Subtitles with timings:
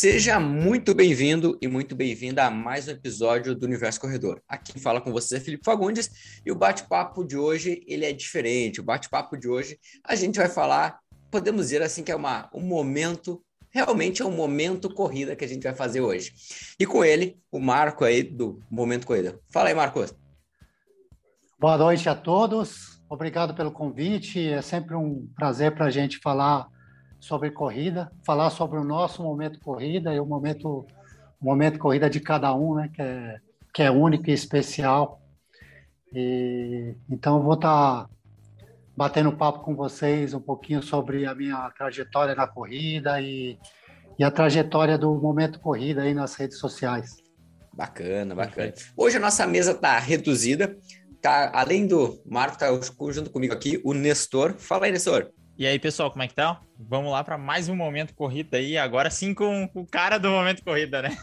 [0.00, 4.40] Seja muito bem-vindo e muito bem-vinda a mais um episódio do Universo Corredor.
[4.48, 8.80] Aqui fala com vocês é Felipe Fagundes e o bate-papo de hoje ele é diferente.
[8.80, 10.98] O bate-papo de hoje a gente vai falar,
[11.30, 15.48] podemos dizer assim que é uma, um momento, realmente é um momento corrida que a
[15.48, 16.32] gente vai fazer hoje.
[16.78, 19.38] E com ele, o Marco aí do Momento Corrida.
[19.52, 20.14] Fala aí, Marcos.
[21.58, 23.02] Boa noite a todos.
[23.06, 24.48] Obrigado pelo convite.
[24.48, 26.70] É sempre um prazer para a gente falar
[27.20, 30.86] sobre corrida, falar sobre o nosso momento corrida e o momento,
[31.40, 33.36] momento corrida de cada um, né, que é,
[33.72, 35.20] que é único e especial.
[36.12, 38.10] E, então, eu vou estar tá
[38.96, 43.58] batendo papo com vocês um pouquinho sobre a minha trajetória na corrida e,
[44.18, 47.16] e a trajetória do momento corrida aí nas redes sociais.
[47.72, 48.72] Bacana, bacana.
[48.96, 50.76] Hoje a nossa mesa está reduzida.
[51.22, 52.66] Tá, além do Marco, tá
[53.10, 54.54] junto comigo aqui, o Nestor.
[54.54, 55.30] Fala aí, Nestor.
[55.60, 56.58] E aí, pessoal, como é que tá?
[56.78, 60.64] Vamos lá para mais um momento corrida aí, agora sim com o cara do momento
[60.64, 61.14] corrida, né?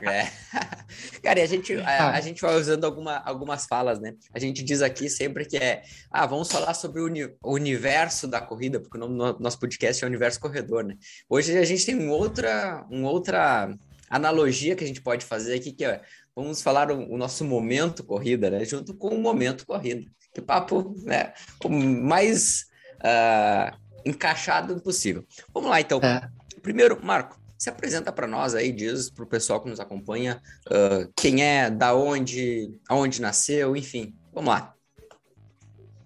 [0.00, 0.30] É.
[1.20, 4.14] Cara, e a gente, a, a, gente vai usando alguma, algumas falas, né?
[4.32, 8.28] A gente diz aqui sempre que é, ah, vamos falar sobre o, uni, o universo
[8.28, 10.96] da corrida, porque o nome do nosso podcast é Universo Corredor, né?
[11.28, 13.76] Hoje a gente tem um outra, um outra
[14.08, 16.00] analogia que a gente pode fazer aqui, que é,
[16.36, 18.64] vamos falar o, o nosso momento corrida, né?
[18.64, 20.08] Junto com o momento corrida.
[20.32, 21.32] Que papo, né?
[21.64, 22.69] O mais
[23.00, 25.24] uh, encaixado impossível.
[25.52, 26.00] Vamos lá, então.
[26.02, 26.28] É.
[26.62, 31.10] Primeiro, Marco, se apresenta para nós aí, diz para o pessoal que nos acompanha uh,
[31.16, 34.14] quem é, da onde, aonde nasceu, enfim.
[34.32, 34.74] Vamos lá.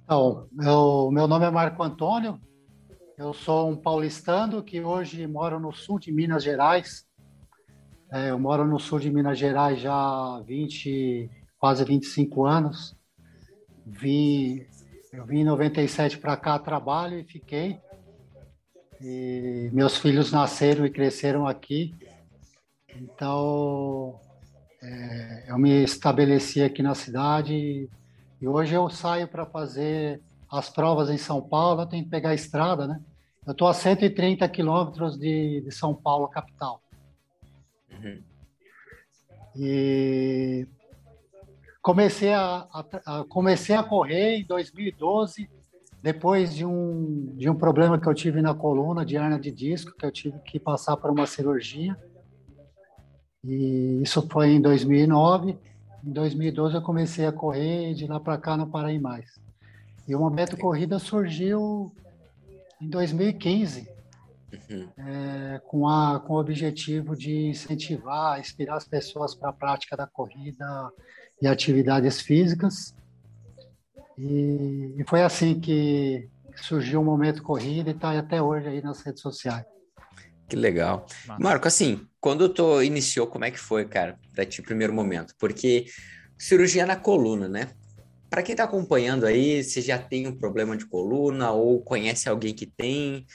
[0.04, 2.38] Então, meu, meu nome é Marco Antônio,
[3.16, 7.06] eu sou um paulistano que hoje moro no sul de Minas Gerais.
[8.12, 12.96] É, eu moro no sul de Minas Gerais já há 20, quase 25 anos.
[13.86, 14.66] Vim,
[15.16, 17.78] eu vim em 97 para cá, trabalho e fiquei.
[19.00, 21.94] E meus filhos nasceram e cresceram aqui.
[22.96, 24.20] Então,
[24.83, 27.89] é, eu me estabeleci aqui na cidade
[28.40, 31.83] e hoje eu saio para fazer as provas em São Paulo.
[31.83, 33.00] Eu tenho que pegar a estrada, né?
[33.46, 36.80] Eu estou a 130 quilômetros de, de São Paulo, capital.
[37.90, 38.22] Uhum.
[39.56, 40.66] E
[41.84, 45.50] comecei a, a, a, comecei a correr em 2012,
[46.02, 49.95] depois de um, de um problema que eu tive na coluna, de hernia de disco,
[49.95, 51.95] que eu tive que passar por uma cirurgia.
[53.45, 55.58] E isso foi em 2009.
[56.02, 59.39] Em 2012 eu comecei a correr e de lá para cá não parei mais.
[60.08, 61.95] E o momento corrida surgiu
[62.80, 63.86] em 2015,
[64.70, 64.89] uhum.
[64.96, 70.06] é, com, a, com o objetivo de incentivar, inspirar as pessoas para a prática da
[70.06, 70.90] corrida
[71.44, 72.94] e atividades físicas.
[74.16, 79.02] E, e foi assim que surgiu o Momento Corrida e está até hoje aí nas
[79.02, 79.64] redes sociais.
[80.48, 81.06] Que legal.
[81.27, 81.42] Nossa.
[81.42, 85.34] Marco, assim, quando tu iniciou, como é que foi, cara, para ti, primeiro momento?
[85.38, 85.86] Porque
[86.38, 87.68] cirurgia na coluna, né?
[88.30, 92.54] Para quem está acompanhando aí, se já tem um problema de coluna ou conhece alguém
[92.54, 93.27] que tem,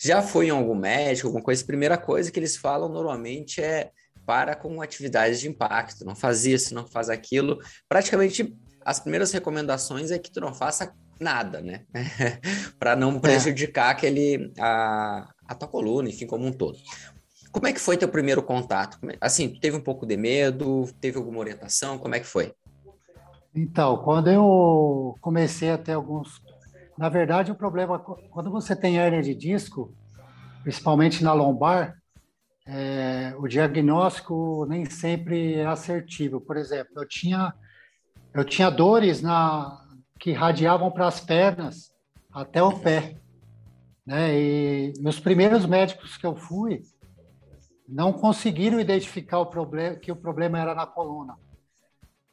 [0.00, 3.90] já foi em algum médico, alguma coisa, a primeira coisa que eles falam normalmente é
[4.26, 7.58] para com atividades de impacto, não faz isso, não faz aquilo.
[7.88, 11.84] Praticamente as primeiras recomendações é que tu não faça nada, né?
[12.78, 13.18] para não é.
[13.20, 13.90] prejudicar é.
[13.92, 16.78] aquele a, a tua coluna, enfim, como um todo.
[17.50, 18.98] Como é que foi teu primeiro contato?
[19.10, 22.54] É, assim, tu teve um pouco de medo, teve alguma orientação, como é que foi?
[23.54, 26.40] Então, quando eu comecei a ter alguns,
[26.96, 29.94] na verdade, o problema quando você tem hernia de disco,
[30.62, 32.01] principalmente na lombar,
[32.66, 36.40] é, o diagnóstico nem sempre é assertivo.
[36.40, 37.52] Por exemplo, eu tinha,
[38.32, 39.80] eu tinha dores na,
[40.18, 41.92] que radiavam para as pernas
[42.32, 43.16] até o pé.
[44.06, 44.38] Né?
[44.38, 46.82] E os primeiros médicos que eu fui
[47.88, 51.36] não conseguiram identificar o problema, que o problema era na coluna.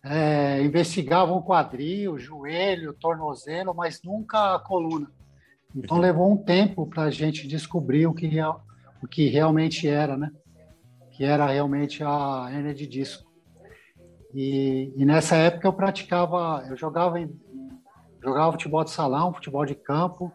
[0.01, 5.11] É, investigavam o quadril, o joelho, o tornozelo, mas nunca a coluna.
[5.75, 8.29] Então levou um tempo para a gente descobrir o que,
[9.01, 10.31] o que realmente era, né?
[11.11, 13.29] Que era realmente a hernia de disco.
[14.33, 17.29] E, e, nessa época eu praticava, eu jogava, em,
[18.21, 20.31] jogava futebol de salão, futebol de campo.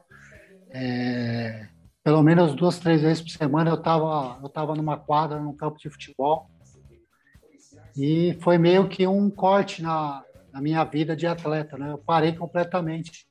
[0.71, 1.69] É,
[2.03, 5.79] pelo menos duas, três vezes por semana eu estava eu tava numa quadra, num campo
[5.79, 6.51] de futebol.
[7.97, 11.93] E foi meio que um corte na, na minha vida de atleta, né?
[11.93, 13.29] Eu parei completamente.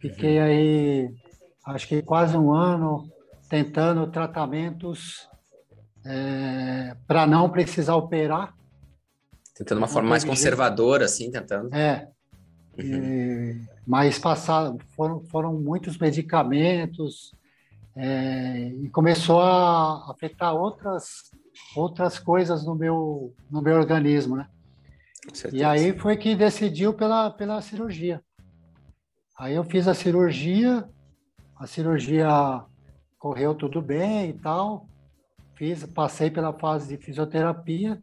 [0.00, 0.44] Fiquei uhum.
[0.44, 1.14] aí,
[1.66, 3.12] acho que quase um ano
[3.52, 5.28] tentando tratamentos
[6.06, 8.56] é, para não precisar operar.
[9.54, 11.68] Tentando uma forma mais conservadora, assim, tentando.
[11.74, 12.08] É.
[12.78, 12.82] Uhum.
[12.82, 17.34] E, mas passado, foram, foram muitos medicamentos
[17.94, 21.30] é, e começou a afetar outras,
[21.76, 24.48] outras coisas no meu, no meu organismo, né?
[25.52, 28.22] E aí foi que decidiu pela, pela cirurgia.
[29.38, 30.88] Aí eu fiz a cirurgia,
[31.54, 32.64] a cirurgia
[33.22, 34.88] correu tudo bem e tal.
[35.54, 38.02] Fiz, passei pela fase de fisioterapia.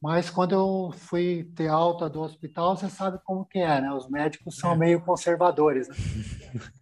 [0.00, 3.92] Mas quando eu fui ter alta do hospital, você sabe como que é, né?
[3.92, 4.76] Os médicos são é.
[4.76, 5.88] meio conservadores.
[5.88, 5.94] Né?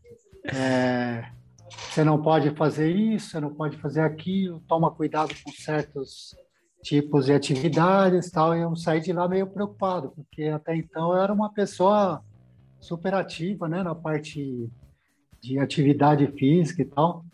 [0.48, 1.28] É,
[1.68, 6.36] você não pode fazer isso, você não pode fazer aquilo, toma cuidado com certos
[6.84, 8.56] tipos de atividades tal.
[8.56, 12.22] E eu saí de lá meio preocupado, porque até então eu era uma pessoa
[12.78, 13.82] super ativa, né?
[13.82, 14.70] Na parte
[15.40, 17.24] de atividade física e tal.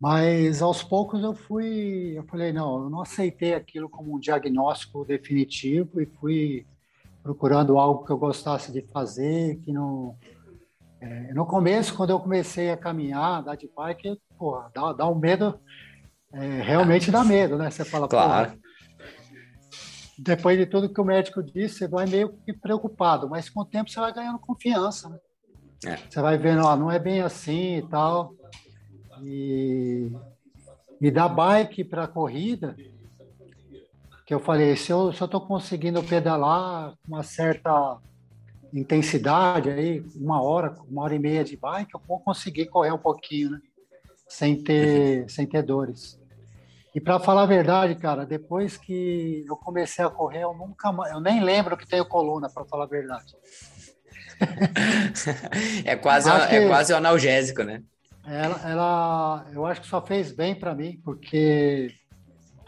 [0.00, 5.04] Mas aos poucos eu fui, eu falei, não, eu não aceitei aquilo como um diagnóstico
[5.04, 6.64] definitivo e fui
[7.22, 10.14] procurando algo que eu gostasse de fazer, que não...
[11.00, 15.14] É, no começo, quando eu comecei a caminhar, andar de bike, porra, dá, dá um
[15.14, 15.58] medo,
[16.32, 17.70] é, realmente dá medo, né?
[17.70, 18.58] Você fala, claro.
[20.18, 23.64] depois de tudo que o médico disse, você vai meio que preocupado, mas com o
[23.64, 25.18] tempo você vai ganhando confiança, né?
[25.84, 25.96] É.
[25.96, 28.34] Você vai vendo, ó, não é bem assim e tal.
[29.22, 30.10] E,
[31.00, 32.76] e da bike para corrida,
[34.26, 37.98] que eu falei, se eu estou conseguindo pedalar com uma certa
[38.72, 42.98] intensidade aí, uma hora, uma hora e meia de bike, eu vou conseguir correr um
[42.98, 43.60] pouquinho, né?
[44.28, 46.20] Sem ter, sem ter dores.
[46.94, 51.12] E para falar a verdade, cara, depois que eu comecei a correr, eu nunca mais,
[51.12, 53.34] eu nem lembro que tenho coluna, para falar a verdade.
[55.84, 57.82] É quase, é quase analgésico, né?
[58.26, 61.90] Ela, ela, eu acho que só fez bem para mim, porque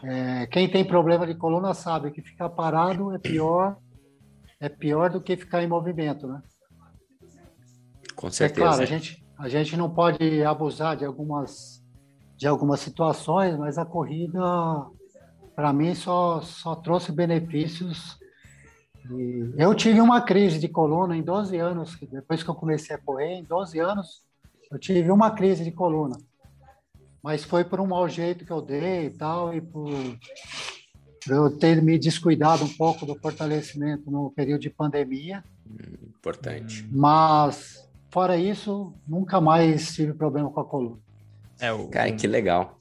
[0.03, 3.77] é, quem tem problema de coluna sabe que ficar parado é pior,
[4.59, 6.41] é pior do que ficar em movimento, né?
[8.15, 8.65] Com certeza.
[8.65, 11.83] É claro, a gente, a gente não pode abusar de algumas,
[12.35, 14.39] de algumas situações, mas a corrida,
[15.55, 18.17] para mim, só, só trouxe benefícios.
[19.09, 22.99] E eu tive uma crise de coluna em 12 anos, depois que eu comecei a
[22.99, 24.23] correr, em 12 anos,
[24.71, 26.17] eu tive uma crise de coluna,
[27.21, 29.89] mas foi por um mau jeito que eu dei e tal, e por
[31.29, 35.43] eu ter me descuidado um pouco do fortalecimento no período de pandemia.
[36.05, 36.87] Importante.
[36.91, 40.97] Mas, fora isso, nunca mais tive problema com a coluna.
[41.59, 41.87] É, o...
[41.89, 42.79] Cara, que legal.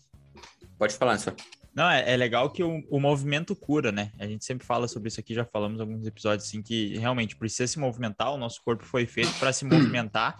[0.78, 1.36] Pode falar, senhor.
[1.74, 4.10] Não, é, é legal que o, o, movimento cura, né?
[4.18, 7.36] A gente sempre fala sobre isso aqui, já falamos em alguns episódios, assim, que realmente
[7.36, 10.36] precisa se movimentar, o nosso corpo foi feito para se movimentar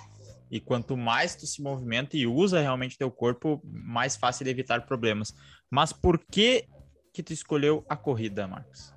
[0.51, 4.85] e quanto mais tu se movimenta e usa realmente teu corpo, mais fácil de evitar
[4.85, 5.33] problemas.
[5.71, 6.67] Mas por que
[7.13, 8.93] que tu escolheu a corrida, Marcos?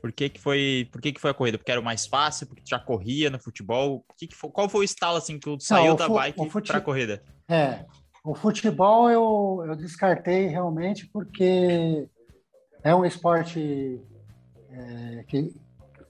[0.00, 1.58] Por que, que foi, por que, que foi a corrida?
[1.58, 4.04] Porque era o mais fácil, porque tu já corria no futebol?
[4.16, 6.78] Que que foi, qual foi o estalo assim que tu saiu Não, da bike para
[6.78, 7.22] a corrida?
[7.48, 7.84] É,
[8.24, 12.08] o futebol eu, eu descartei realmente porque
[12.82, 14.00] é um esporte
[14.70, 15.54] é, que,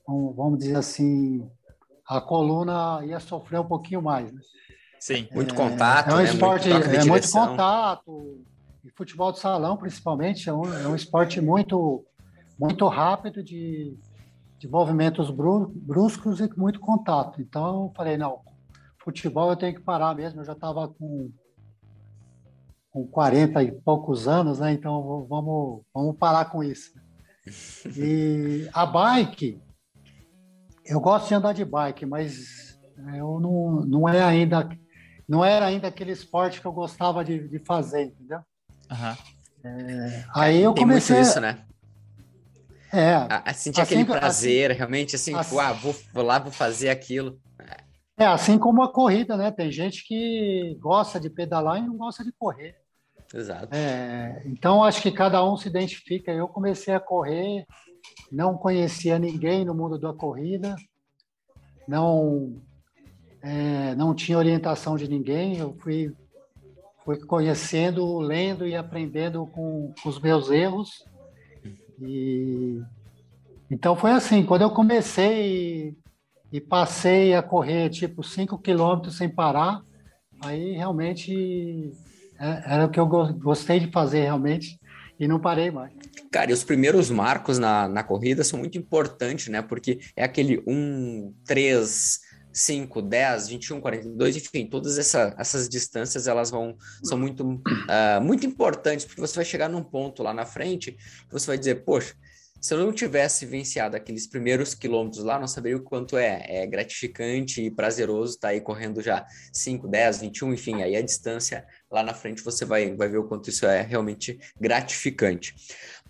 [0.07, 1.49] vamos dizer assim,
[2.07, 4.33] a coluna ia sofrer um pouquinho mais.
[4.33, 4.41] Né?
[4.99, 6.11] Sim, muito é, contato.
[6.11, 6.25] É um né?
[6.25, 8.41] esporte, muito é muito contato.
[8.85, 12.05] E futebol de salão, principalmente, é um, é um esporte muito,
[12.59, 13.97] muito rápido de,
[14.59, 17.41] de movimentos bruscos e muito contato.
[17.41, 18.41] Então, eu falei, não,
[18.99, 20.41] futebol eu tenho que parar mesmo.
[20.41, 21.31] Eu já estava com,
[22.91, 24.73] com 40 e poucos anos, né?
[24.73, 26.93] Então, vamos, vamos parar com isso.
[27.97, 29.61] E a bike,
[30.85, 32.79] eu gosto de andar de bike, mas
[33.17, 34.69] eu não, não é ainda
[35.31, 38.41] não era ainda aquele esporte que eu gostava de, de fazer, entendeu?
[38.91, 39.17] Uhum.
[39.63, 41.15] É, aí eu Tem comecei.
[41.15, 41.65] Muito isso, né?
[42.93, 43.15] É.
[43.15, 46.51] A, a sentir assim, aquele prazer, assim, realmente, assim, assim ah, vou, vou lá, vou
[46.51, 47.39] fazer aquilo.
[48.21, 49.51] É, assim como a corrida, né?
[49.51, 52.77] Tem gente que gosta de pedalar e não gosta de correr.
[53.35, 53.75] Exato.
[53.75, 56.31] É, então, acho que cada um se identifica.
[56.31, 57.65] Eu comecei a correr
[58.31, 60.77] não conhecia ninguém no mundo da corrida,
[61.87, 62.61] não
[63.43, 65.59] é, não tinha orientação de ninguém.
[65.59, 66.15] Eu fui
[67.05, 71.05] fui conhecendo, lendo e aprendendo com, com os meus erros.
[72.01, 72.81] E
[73.71, 74.45] então foi assim.
[74.45, 75.97] Quando eu comecei
[76.53, 79.83] e, passei a correr tipo 5 quilômetros sem parar,
[80.43, 81.93] aí realmente
[82.39, 84.81] é, era o que eu gostei de fazer realmente
[85.19, 85.93] e não parei mais.
[86.33, 89.61] Cara, e os primeiros marcos na, na corrida são muito importantes, né?
[89.61, 92.21] Porque é aquele 1, 3,
[92.53, 98.47] 5, 10, 21, 42, enfim, todas essa, essas distâncias elas vão são muito, uh, muito
[98.47, 100.97] importantes, porque você vai chegar num ponto lá na frente,
[101.31, 102.15] você vai dizer, poxa,
[102.61, 106.67] se eu não tivesse vivenciado aqueles primeiros quilômetros lá, não saberia o quanto é, é
[106.67, 111.67] gratificante e prazeroso estar tá aí correndo já 5, 10, 21, enfim, aí a distância
[111.91, 115.55] lá na frente você vai, vai ver o quanto isso é realmente gratificante.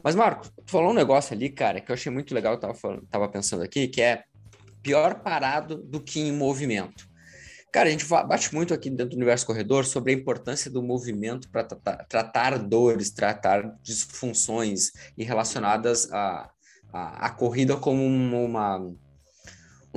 [0.03, 2.75] Mas, Marco, tu falou um negócio ali, cara, que eu achei muito legal, eu tava,
[2.75, 4.25] falando, tava pensando aqui, que é
[4.83, 7.10] pior parado do que em movimento.
[7.73, 11.49] Cara, a gente bate muito aqui dentro do universo corredor sobre a importância do movimento
[11.51, 16.51] para tratar, tratar, dores, tratar disfunções e relacionadas à,
[16.93, 18.97] à, corrida como uma, um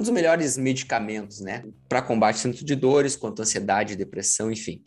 [0.02, 1.64] dos melhores medicamentos, né?
[1.90, 4.84] Para combate tanto de dores quanto ansiedade, depressão, enfim.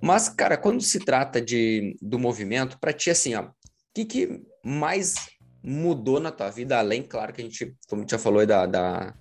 [0.00, 3.52] Mas, cara, quando se trata de, do movimento, para ti, assim, ó, o
[3.94, 5.14] que, que mais
[5.62, 9.14] mudou na tua vida, além, claro, que a gente, como já falou, da, da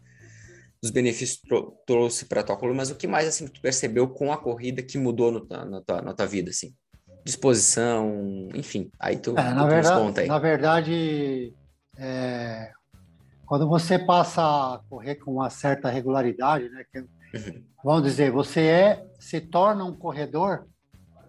[0.81, 1.49] dos benefícios que
[1.85, 4.81] trouxe para a tua coluna, mas o que mais assim tu percebeu com a corrida
[4.81, 6.73] que mudou no, na, tua, na tua vida, assim?
[7.25, 10.27] Disposição, enfim, aí tu, é, tu na verdade, conta aí.
[10.27, 11.53] Na verdade,
[11.97, 12.71] é,
[13.45, 17.63] quando você passa a correr com uma certa regularidade, né, que, uhum.
[17.83, 20.65] vamos dizer, você é, se torna um corredor,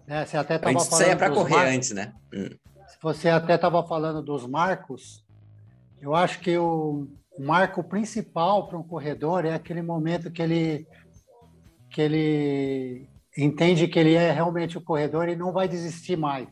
[0.07, 1.17] né, você até estava falando...
[1.17, 2.13] Para correr marcos, antes, né?
[2.33, 2.49] Hum.
[3.01, 5.25] Você até estava falando dos marcos,
[5.99, 7.07] eu acho que o
[7.41, 10.87] o marco principal para um corredor é aquele momento que ele
[11.89, 16.47] que ele entende que ele é realmente o corredor e não vai desistir mais.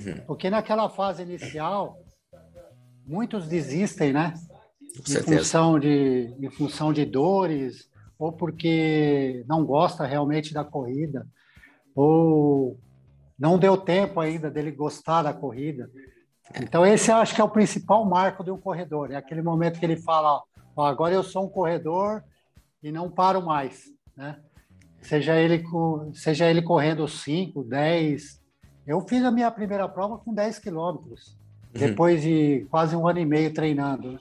[0.00, 0.24] Uhum.
[0.26, 1.98] Porque naquela fase inicial,
[3.06, 4.32] muitos desistem, né?
[4.98, 11.26] em função de em função de dores ou porque não gosta realmente da corrida
[11.94, 12.78] ou
[13.38, 15.90] não deu tempo ainda dele gostar da corrida.
[16.60, 19.10] Então, esse eu acho que é o principal marco de um corredor.
[19.10, 20.42] É aquele momento que ele fala:
[20.76, 22.22] ó, agora eu sou um corredor
[22.82, 23.84] e não paro mais.
[24.16, 24.36] Né?
[25.00, 25.62] Seja, ele,
[26.14, 28.40] seja ele correndo 5, 10.
[28.86, 31.38] Eu fiz a minha primeira prova com 10 quilômetros,
[31.74, 31.80] uhum.
[31.80, 34.18] depois de quase um ano e meio treinando.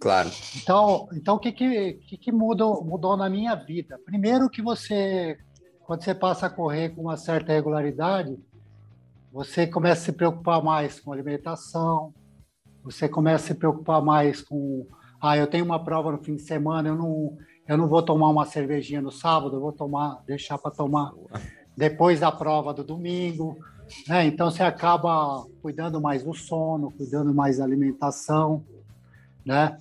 [0.00, 0.30] Claro.
[0.56, 3.98] Então, então o que, que, que, que mudou, mudou na minha vida?
[4.04, 5.36] Primeiro que você,
[5.80, 8.38] quando você passa a correr com uma certa regularidade,
[9.38, 12.12] você começa a se preocupar mais com alimentação,
[12.82, 14.84] você começa a se preocupar mais com,
[15.20, 18.30] ah, eu tenho uma prova no fim de semana, eu não, eu não vou tomar
[18.30, 21.12] uma cervejinha no sábado, eu vou tomar, deixar para tomar
[21.76, 23.56] depois da prova do domingo,
[24.08, 24.26] né?
[24.26, 28.64] Então você acaba cuidando mais do sono, cuidando mais da alimentação,
[29.46, 29.78] né?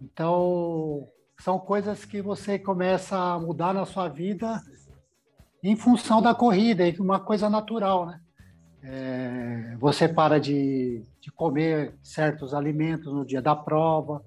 [0.00, 1.06] Então
[1.38, 4.62] são coisas que você começa a mudar na sua vida
[5.62, 8.18] em função da corrida, uma coisa natural, né?
[8.82, 14.24] É, você para de, de comer certos alimentos no dia da prova,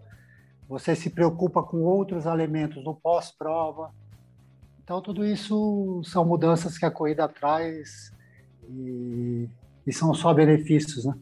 [0.67, 3.93] você se preocupa com outros alimentos no pós-prova.
[4.83, 8.11] Então, tudo isso são mudanças que a corrida traz
[8.69, 9.49] e,
[9.85, 11.13] e são só benefícios, né?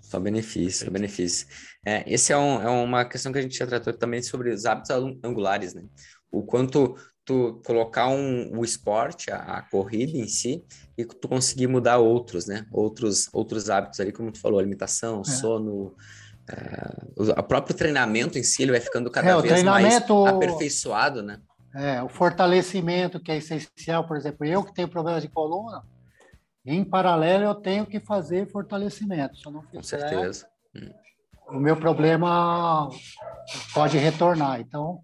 [0.00, 1.48] Só benefício, benefício.
[1.84, 4.64] É, esse é, um, é, uma questão que a gente já tratou também sobre os
[4.64, 4.90] hábitos
[5.22, 5.82] angulares, né?
[6.30, 6.96] O quanto
[7.26, 10.64] tu colocar um, o esporte, a, a, corrida em si,
[10.96, 12.64] e tu conseguir mudar outros, né?
[12.70, 15.24] Outros, outros hábitos ali, como tu falou, alimentação, é.
[15.24, 15.94] sono,
[16.48, 21.40] uh, o próprio treinamento em si, ele vai ficando cada é, vez mais aperfeiçoado, né?
[21.74, 25.82] É, o fortalecimento que é essencial, por exemplo, eu que tenho problemas de coluna,
[26.64, 29.36] em paralelo eu tenho que fazer fortalecimento.
[29.36, 30.46] Se eu não fizer, Com certeza.
[31.48, 32.88] O meu problema
[33.74, 34.60] pode retornar.
[34.60, 35.00] Então,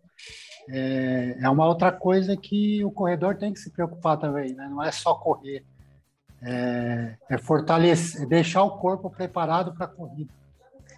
[0.69, 4.69] é, é uma outra coisa que o corredor tem que se preocupar também, né?
[4.69, 5.65] Não é só correr,
[6.43, 10.31] é, é fortalecer, é deixar o corpo preparado para a corrida.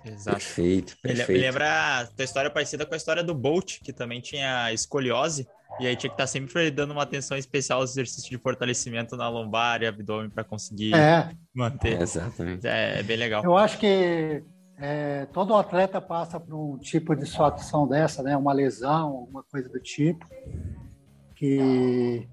[0.05, 0.37] Exato.
[0.37, 1.33] Perfeito, perfeito.
[1.33, 5.49] Me lembra a tua história parecida com a história do Bolt, que também tinha escoliose,
[5.81, 9.17] e aí tinha que estar tá sempre dando uma atenção especial aos exercícios de fortalecimento
[9.17, 11.31] na lombar e abdômen para conseguir é.
[11.55, 11.99] manter.
[11.99, 12.67] É, exatamente.
[12.67, 13.43] É, é, bem legal.
[13.43, 14.43] Eu acho que
[14.79, 18.37] é, todo atleta passa por um tipo de situação dessa, né?
[18.37, 20.27] Uma lesão, alguma coisa do tipo,
[21.35, 22.29] que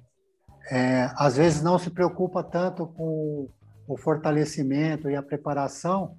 [0.69, 3.47] é, às vezes não se preocupa tanto com
[3.87, 6.15] o fortalecimento e a preparação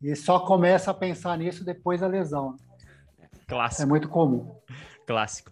[0.00, 2.56] e só começa a pensar nisso depois da lesão.
[3.46, 3.82] Clássico.
[3.82, 4.54] É muito comum.
[5.06, 5.50] Clássico.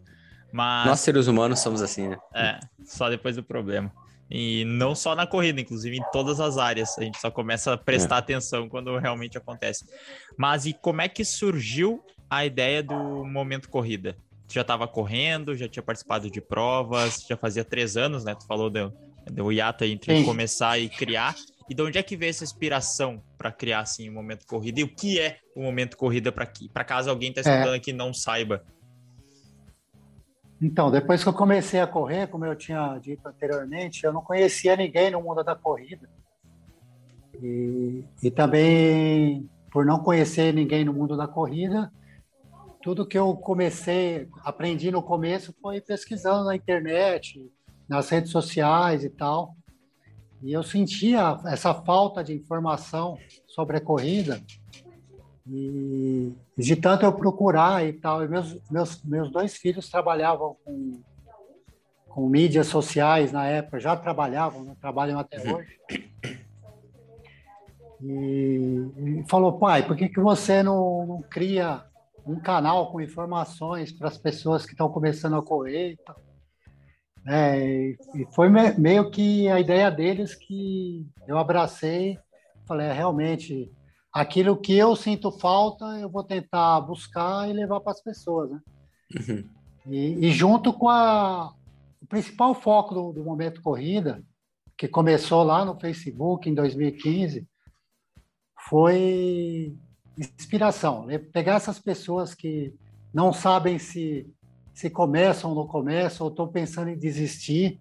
[0.52, 0.86] Mas...
[0.86, 2.18] Nós, seres humanos, somos assim, né?
[2.34, 3.90] É, só depois do problema.
[4.30, 6.98] E não só na corrida, inclusive em todas as áreas.
[6.98, 8.18] A gente só começa a prestar é.
[8.18, 9.84] atenção quando realmente acontece.
[10.36, 14.16] Mas e como é que surgiu a ideia do momento corrida?
[14.48, 18.34] Tu já estava correndo, já tinha participado de provas, já fazia três anos, né?
[18.34, 18.92] Tu falou do,
[19.30, 20.24] do hiato entre Sim.
[20.24, 21.34] começar e criar.
[21.68, 24.80] E de onde é que veio essa inspiração para criar assim o momento corrida?
[24.80, 27.76] E o que é o momento corrida para caso alguém está escutando é.
[27.76, 28.62] aqui não saiba?
[30.64, 34.74] Então, depois que eu comecei a correr, como eu tinha dito anteriormente, eu não conhecia
[34.74, 36.08] ninguém no mundo da corrida.
[37.34, 41.92] E, e também por não conhecer ninguém no mundo da corrida,
[42.82, 47.38] tudo que eu comecei, aprendi no começo foi pesquisando na internet,
[47.86, 49.54] nas redes sociais e tal.
[50.42, 54.40] E eu sentia essa falta de informação sobre a corrida.
[55.46, 61.00] E de tanto eu procurar e tal, e meus, meus, meus dois filhos trabalhavam com,
[62.08, 64.74] com mídias sociais na época, já trabalhavam, né?
[64.80, 65.56] trabalham até uhum.
[65.56, 65.80] hoje.
[68.02, 71.84] E, e, falou, pai, por que, que você não, não cria
[72.26, 75.98] um canal com informações para as pessoas que estão começando a correr.
[77.26, 78.48] É, e foi
[78.78, 82.18] meio que a ideia deles que eu abracei.
[82.66, 83.70] Falei, é, realmente,
[84.14, 88.48] aquilo que eu sinto falta, eu vou tentar buscar e levar para as pessoas.
[88.48, 88.60] Né?
[89.18, 89.44] Uhum.
[89.86, 91.52] E, e, junto com a,
[92.00, 94.22] o principal foco do, do Momento Corrida,
[94.78, 97.44] que começou lá no Facebook em 2015,
[98.68, 99.76] foi
[100.16, 101.04] inspiração.
[101.06, 101.18] Né?
[101.18, 102.72] Pegar essas pessoas que
[103.12, 104.32] não sabem se,
[104.72, 107.80] se começam ou não começam, ou estão pensando em desistir,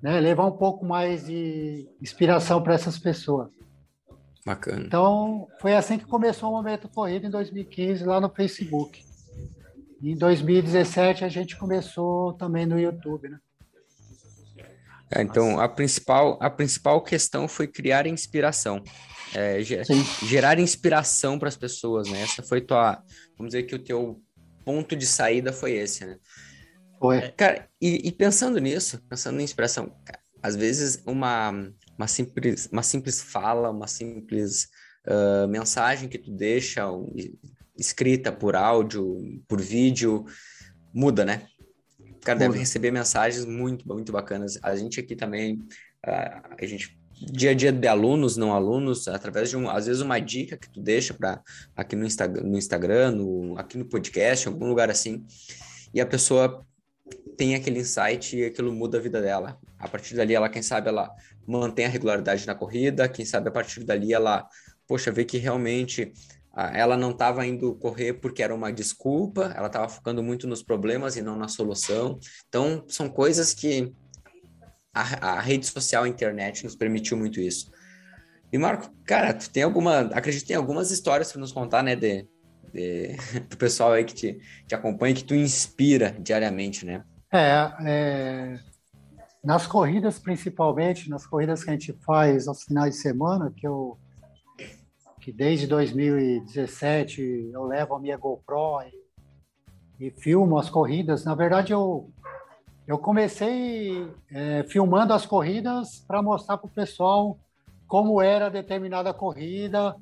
[0.00, 0.20] né?
[0.20, 3.57] levar um pouco mais de inspiração para essas pessoas.
[4.48, 4.84] Bacana.
[4.86, 9.04] Então, foi assim que começou o Momento Corrida em 2015, lá no Facebook.
[10.02, 13.38] Em 2017, a gente começou também no YouTube, né?
[15.10, 18.82] É, então, a principal, a principal questão foi criar inspiração.
[19.34, 19.58] É,
[20.24, 22.22] gerar inspiração para as pessoas, né?
[22.22, 23.02] Essa foi tua,
[23.36, 24.18] vamos dizer que o teu
[24.64, 26.16] ponto de saída foi esse, né?
[26.98, 27.20] Foi.
[27.32, 31.52] Cara, e, e pensando nisso, pensando em inspiração, cara, às vezes uma,
[31.98, 34.68] uma, simples, uma simples fala, uma simples
[35.06, 37.12] uh, mensagem que tu deixa um,
[37.76, 40.24] escrita por áudio, por vídeo,
[40.94, 41.46] muda, né?
[42.00, 42.48] O cara muda.
[42.48, 44.58] deve receber mensagens muito, muito bacanas.
[44.62, 45.56] A gente aqui também,
[46.06, 50.00] uh, a gente dia a dia de alunos, não alunos, através de um, às vezes
[50.00, 51.42] uma dica que tu deixa para
[51.74, 55.26] aqui no, Insta, no Instagram, no, aqui no podcast, em algum lugar assim,
[55.92, 56.64] e a pessoa
[57.36, 59.58] tem aquele insight e aquilo muda a vida dela.
[59.78, 61.10] A partir dali, ela, quem sabe, ela
[61.48, 64.46] mantém a regularidade na corrida, quem sabe a partir dali ela,
[64.86, 66.12] poxa, vê que realmente
[66.74, 71.16] ela não estava indo correr porque era uma desculpa, ela estava focando muito nos problemas
[71.16, 72.18] e não na solução.
[72.48, 73.92] Então, são coisas que
[74.92, 77.70] a, a rede social, a internet nos permitiu muito isso.
[78.52, 81.94] E Marco, cara, tu tem alguma, acredito que tem algumas histórias para nos contar, né,
[81.94, 82.26] de,
[82.72, 83.16] de,
[83.48, 87.04] do pessoal aí que te, te acompanha, que tu inspira diariamente, né?
[87.32, 88.58] É, é,
[89.42, 93.98] nas corridas principalmente, nas corridas que a gente faz aos finais de semana, que eu
[95.20, 98.80] que desde 2017 eu levo a minha GoPro
[99.98, 101.24] e, e filmo as corridas.
[101.24, 102.10] Na verdade, eu
[102.86, 107.38] eu comecei é, filmando as corridas para mostrar para o pessoal
[107.86, 109.94] como era determinada corrida,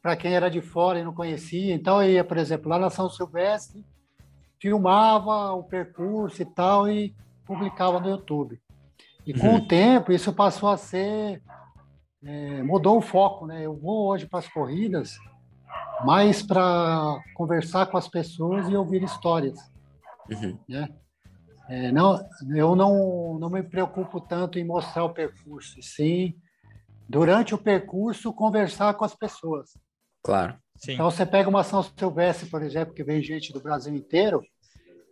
[0.00, 1.74] para quem era de fora e não conhecia.
[1.74, 3.84] Então, eu ia, por exemplo, lá na São Silvestre,
[4.58, 8.58] filmava o percurso e tal e publicava no YouTube.
[9.30, 9.56] E com uhum.
[9.56, 11.40] o tempo, isso passou a ser.
[12.22, 13.64] É, mudou o foco, né?
[13.64, 15.16] Eu vou hoje para as corridas
[16.04, 19.58] mais para conversar com as pessoas e ouvir histórias.
[20.28, 20.58] Uhum.
[20.68, 20.88] Né?
[21.68, 22.18] É, não,
[22.54, 26.34] eu não, não me preocupo tanto em mostrar o percurso, sim,
[27.08, 29.78] durante o percurso, conversar com as pessoas.
[30.22, 30.58] Claro.
[30.76, 30.94] Sim.
[30.94, 34.42] Então, você pega uma São Silvestre, por exemplo, que vem gente do Brasil inteiro,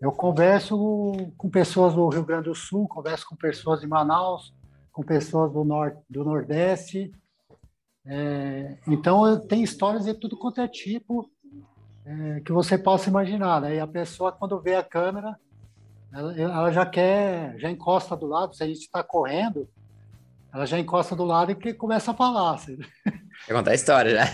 [0.00, 4.54] eu converso com pessoas do Rio Grande do Sul, converso com pessoas de Manaus,
[4.92, 7.12] com pessoas do, norte, do Nordeste.
[8.06, 11.28] É, então, tem histórias de tudo quanto é tipo
[12.04, 13.60] é, que você possa imaginar.
[13.60, 13.76] Né?
[13.76, 15.36] E a pessoa, quando vê a câmera,
[16.12, 19.68] ela, ela já quer, já encosta do lado, se a gente está correndo,
[20.52, 22.54] ela já encosta do lado e começa a falar.
[22.54, 22.78] Assim.
[23.46, 24.24] Quer contar a história já.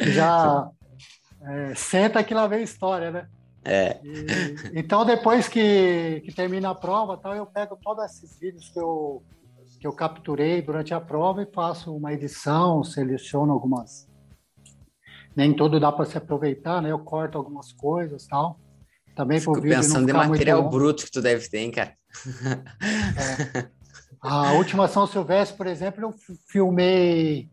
[0.12, 0.70] Já
[1.42, 3.28] é, senta que lá vem a história, né?
[3.66, 4.00] É.
[4.04, 8.78] E, então, depois que, que termina a prova, tal, eu pego todos esses vídeos que
[8.78, 9.24] eu,
[9.80, 14.08] que eu capturei durante a prova e faço uma edição, seleciono algumas.
[15.34, 16.92] Nem tudo dá para se aproveitar, né?
[16.92, 18.58] Eu corto algumas coisas tal.
[19.16, 21.94] Também Fico pensando em material bruto que tu deve ter, hein, cara?
[23.54, 23.76] É.
[24.20, 26.14] A última São Silvestre, por exemplo, eu
[26.48, 27.50] filmei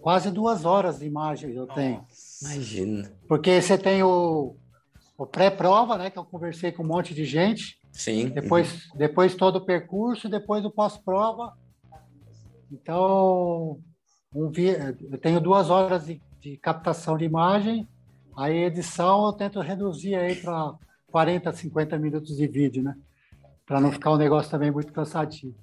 [0.00, 2.04] quase duas horas de imagens eu tenho.
[2.42, 3.10] Imagina.
[3.26, 4.56] Porque você tem o,
[5.22, 6.10] o pré-prova, né?
[6.10, 7.78] Que eu conversei com um monte de gente.
[7.92, 8.28] Sim.
[8.28, 11.52] Depois, depois todo o percurso, depois o pós-prova.
[12.70, 13.80] Então,
[14.34, 14.52] um,
[15.10, 17.88] eu tenho duas horas de, de captação de imagem
[18.40, 20.74] a edição eu tento reduzir aí para
[21.10, 22.96] 40, 50 minutos de vídeo, né?
[23.66, 25.54] Para não ficar um negócio também muito cansativo.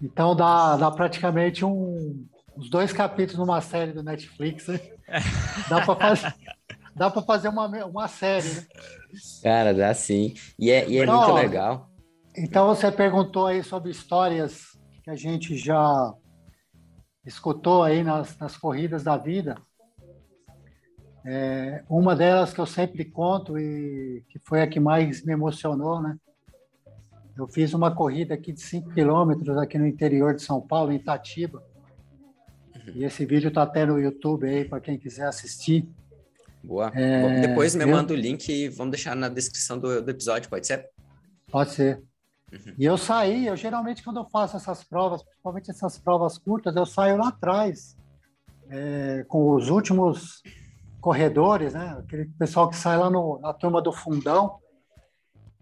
[0.00, 2.24] Então dá, dá praticamente um,
[2.56, 4.68] os dois capítulos numa série do Netflix.
[4.68, 4.80] Né?
[5.68, 6.34] Dá para fazer,
[6.96, 8.66] dá para fazer uma, uma série, né?
[9.42, 10.34] Cara, dá sim.
[10.58, 11.90] E é, e é então, muito legal.
[12.36, 16.12] Então você perguntou aí sobre histórias que a gente já
[17.24, 19.56] escutou aí nas, nas corridas da vida.
[21.24, 26.00] É, uma delas que eu sempre conto e que foi a que mais me emocionou,
[26.00, 26.16] né?
[27.36, 30.96] Eu fiz uma corrida aqui de 5 quilômetros aqui no interior de São Paulo, em
[30.96, 31.62] Itatiba.
[32.94, 35.86] E esse vídeo está até no YouTube aí para quem quiser assistir.
[36.66, 36.90] Boa.
[36.94, 40.66] É, Depois me manda o link e vamos deixar na descrição do, do episódio, pode
[40.66, 40.90] ser?
[41.48, 42.02] Pode ser.
[42.52, 42.74] Uhum.
[42.76, 46.84] E eu saí, eu geralmente quando eu faço essas provas, principalmente essas provas curtas, eu
[46.84, 47.96] saio lá atrás,
[48.68, 50.42] é, com os últimos
[51.00, 51.96] corredores, né?
[52.00, 54.58] Aquele pessoal que sai lá no, na turma do fundão.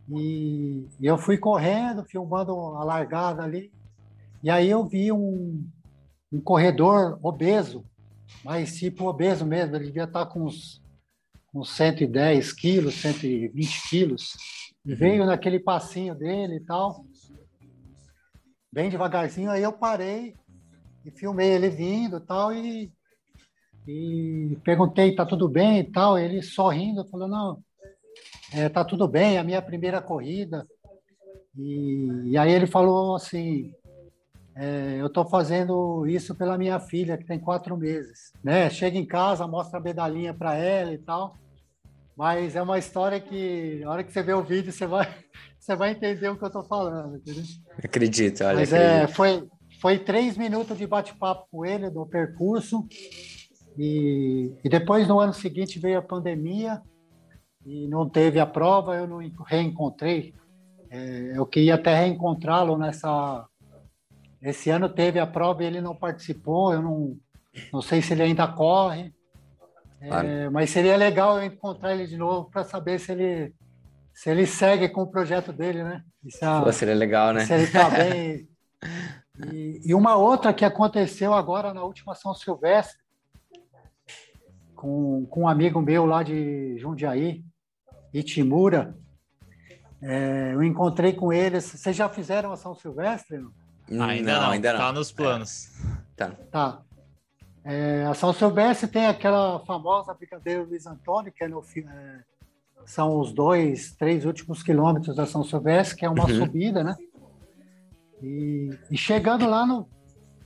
[0.08, 3.70] E, e, eu fui correndo, filmando a largada ali.
[4.42, 5.66] E aí eu vi um,
[6.32, 7.84] um corredor obeso,
[8.42, 10.82] mas tipo obeso mesmo, ele devia estar com uns,
[11.54, 14.36] uns 110 quilos, 120 quilos.
[14.84, 14.98] E uhum.
[14.98, 17.04] veio naquele passinho dele e tal,
[18.72, 19.50] bem devagarzinho.
[19.50, 20.34] Aí eu parei
[21.04, 22.94] e filmei ele vindo tal, e tal,
[23.86, 26.18] e perguntei, tá tudo bem e tal.
[26.18, 27.62] Ele sorrindo, falou, não,
[28.52, 30.66] é, tá tudo bem, é a minha primeira corrida.
[31.56, 33.72] E, e aí ele falou assim,
[34.56, 38.32] é, eu estou fazendo isso pela minha filha, que tem quatro meses.
[38.42, 38.68] Né?
[38.70, 41.36] Chega em casa, mostra a medalhinha para ela e tal.
[42.16, 45.06] Mas é uma história que, na hora que você vê o vídeo, você vai,
[45.58, 47.16] você vai entender o que eu estou falando.
[47.16, 47.42] Entendeu?
[47.82, 48.56] Acredito, olha.
[48.56, 49.02] Mas acredito.
[49.02, 49.48] É, foi,
[49.80, 52.86] foi três minutos de bate-papo com ele do percurso.
[53.76, 56.80] E, e depois, no ano seguinte, veio a pandemia
[57.66, 60.34] e não teve a prova, eu não reencontrei.
[60.90, 63.46] É, eu queria até reencontrá-lo nessa.
[64.40, 67.16] Esse ano teve a prova e ele não participou, eu não,
[67.72, 69.12] não sei se ele ainda corre.
[70.04, 73.54] É, mas seria legal eu encontrar ele de novo para saber se ele
[74.12, 76.02] se ele segue com o projeto dele, né?
[76.30, 77.44] Se a, Pô, seria legal, né?
[77.44, 78.48] Se ele está bem.
[79.52, 83.02] E, e, uma outra que aconteceu agora na última São Silvestre,
[84.76, 87.42] com, com um amigo meu lá de Jundiaí,
[88.12, 88.96] Itimura.
[90.00, 91.64] É, eu encontrei com eles.
[91.64, 93.44] Vocês já fizeram a São Silvestre?
[93.88, 94.04] Não?
[94.04, 94.78] Ainda não, ainda não.
[94.78, 95.68] Tá nos planos.
[95.82, 95.96] É.
[96.14, 96.30] Tá.
[96.52, 96.82] tá.
[97.64, 102.24] É, a São Silvestre tem aquela famosa brincadeira Luiz Antônio, que é no, é,
[102.84, 106.36] são os dois, três últimos quilômetros da São Silvestre, que é uma uhum.
[106.36, 106.94] subida, né?
[108.22, 109.88] E, e, chegando lá no,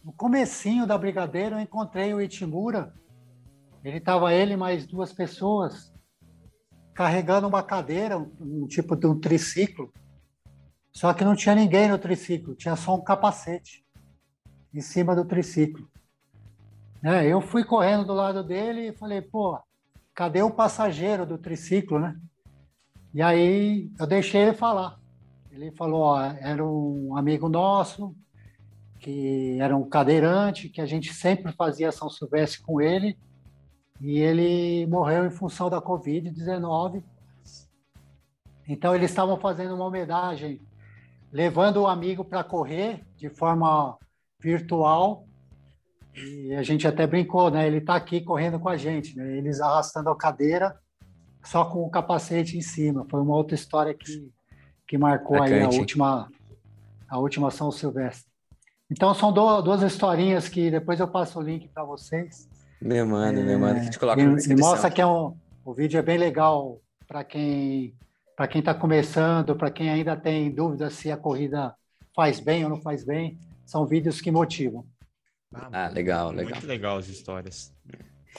[0.05, 2.95] no comecinho da Brigadeiro, eu encontrei o Itimura,
[3.85, 5.93] ele estava ele mais duas pessoas
[6.95, 9.93] carregando uma cadeira, um, um, tipo de um triciclo.
[10.93, 13.85] Só que não tinha ninguém no triciclo, tinha só um capacete
[14.75, 15.89] em cima do triciclo.
[17.03, 19.59] É, eu fui correndo do lado dele e falei, pô,
[20.15, 22.17] cadê o passageiro do triciclo, né?
[23.15, 24.99] E aí eu deixei ele falar.
[25.53, 28.15] Ele falou, ó, era um amigo nosso,
[28.99, 33.17] que era um cadeirante, que a gente sempre fazia São Silvestre com ele,
[34.01, 37.03] e ele morreu em função da Covid-19.
[38.69, 40.61] Então, eles estavam fazendo uma homenagem,
[41.33, 43.97] levando o amigo para correr de forma
[44.41, 45.28] virtual.
[46.15, 47.67] E a gente até brincou, né?
[47.67, 49.37] Ele está aqui correndo com a gente, né?
[49.37, 50.77] Eles arrastando a cadeira,
[51.45, 53.07] só com o capacete em cima.
[53.09, 54.31] Foi uma outra história que,
[54.87, 56.29] que marcou aí a última,
[57.09, 58.29] a última São Silvestre.
[58.91, 62.49] Então, são duas historinhas que depois eu passo o link para vocês.
[62.81, 64.67] Me manda, é, me manda que te coloca na descrição.
[64.67, 67.95] E mostra que é um, o vídeo é bem legal para quem
[68.35, 71.75] para quem está começando, para quem ainda tem dúvida se a corrida
[72.15, 74.87] faz bem ou não faz bem, são vídeos que motivam.
[75.55, 76.53] Ah, ah legal, legal.
[76.53, 77.73] Muito legal as histórias.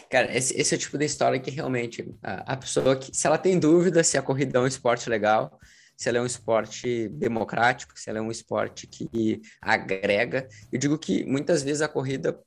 [0.09, 3.27] Cara, esse, esse é o tipo de história que realmente a, a, pessoa que, se
[3.27, 5.59] ela tem dúvida se a corrida é um esporte legal,
[5.97, 10.97] se ela é um esporte democrático, se ela é um esporte que agrega, eu digo
[10.97, 12.39] que muitas vezes a corrida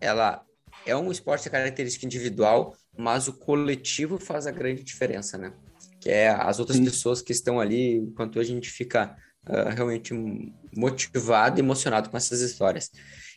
[0.00, 0.42] ela
[0.86, 5.52] é um esporte de característica individual, mas o coletivo faz a grande diferença, né?
[6.00, 6.84] Que é as outras Sim.
[6.84, 9.16] pessoas que estão ali, enquanto a gente fica
[9.48, 10.12] uh, realmente
[10.74, 12.90] motivado e emocionado com essas histórias.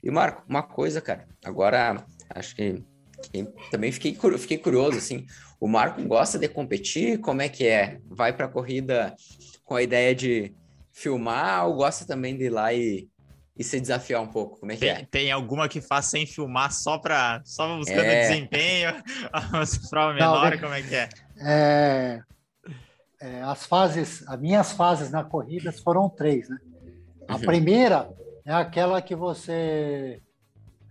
[0.04, 2.84] E, Marco, uma coisa, cara, agora acho que,
[3.32, 5.26] que também fiquei, fiquei curioso, assim,
[5.60, 7.20] o Marco gosta de competir?
[7.20, 8.00] Como é que é?
[8.06, 9.16] Vai para a corrida
[9.64, 10.54] com a ideia de
[10.92, 13.08] filmar ou gosta também de ir lá e
[13.58, 14.60] e se desafiar um pouco?
[14.60, 15.08] Como é que tem, é?
[15.10, 18.22] Tem alguma que faz sem filmar só para só buscando é.
[18.22, 18.94] desempenho,
[19.34, 21.10] as provas menores, como é que é?
[21.40, 22.22] é?
[23.20, 23.42] é?
[23.42, 26.58] As fases, as minhas fases na corrida foram três, né?
[27.28, 27.42] A uhum.
[27.42, 28.10] primeira
[28.48, 30.22] é aquela que você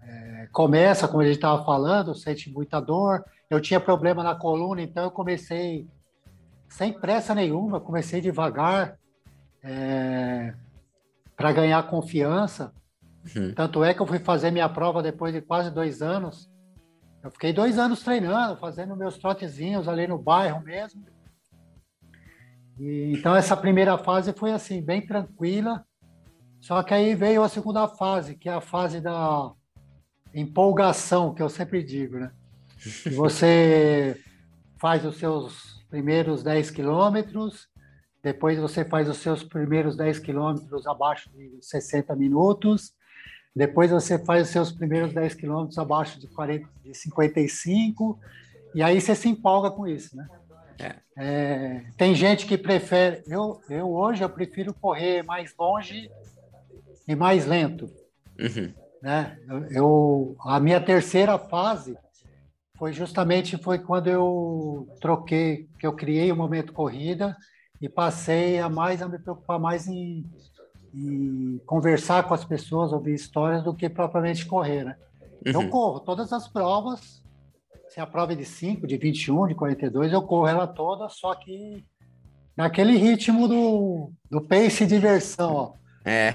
[0.02, 3.24] é, começa, como a gente estava falando, sente muita dor.
[3.48, 5.88] Eu tinha problema na coluna, então eu comecei
[6.68, 8.98] sem pressa nenhuma, comecei devagar
[9.64, 10.52] é,
[11.34, 12.74] para ganhar confiança.
[13.34, 13.54] Uhum.
[13.54, 16.50] Tanto é que eu fui fazer minha prova depois de quase dois anos.
[17.22, 21.02] Eu fiquei dois anos treinando, fazendo meus trotezinhos ali no bairro mesmo.
[22.78, 25.86] E, então essa primeira fase foi assim, bem tranquila.
[26.66, 29.52] Só que aí veio a segunda fase, que é a fase da
[30.34, 32.32] empolgação, que eu sempre digo, né?
[33.14, 34.20] Você
[34.76, 37.68] faz os seus primeiros 10 quilômetros,
[38.20, 42.92] depois você faz os seus primeiros 10 quilômetros abaixo de 60 minutos,
[43.54, 48.18] depois você faz os seus primeiros 10 quilômetros abaixo de, 40, de 55,
[48.74, 50.26] e aí você se empolga com isso, né?
[50.80, 50.96] É.
[51.16, 53.22] É, tem gente que prefere.
[53.28, 56.10] Eu, eu hoje eu prefiro correr mais longe
[57.06, 57.90] e mais lento.
[58.38, 58.72] Uhum.
[59.02, 59.38] Né?
[59.70, 61.96] Eu, a minha terceira fase
[62.76, 67.36] foi justamente foi quando eu troquei, que eu criei o momento corrida
[67.80, 70.24] e passei a mais a me preocupar mais em
[70.94, 74.96] e conversar com as pessoas, ouvir histórias, do que propriamente correr, né?
[75.46, 75.62] Uhum.
[75.62, 77.22] Eu corro todas as provas,
[77.88, 81.34] se a prova é de 5, de 21, de 42, eu corro ela toda, só
[81.34, 81.84] que
[82.56, 85.72] naquele ritmo do, do pace e diversão, ó.
[86.06, 86.32] É,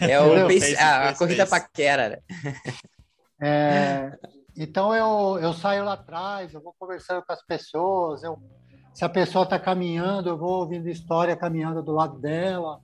[0.00, 1.62] é o pace, a, a corrida pace.
[1.62, 2.18] paquera, né?
[3.42, 4.18] É,
[4.56, 8.38] então eu, eu saio lá atrás, eu vou conversando com as pessoas, eu
[8.92, 12.80] se a pessoa está caminhando, eu vou ouvindo história caminhando do lado dela.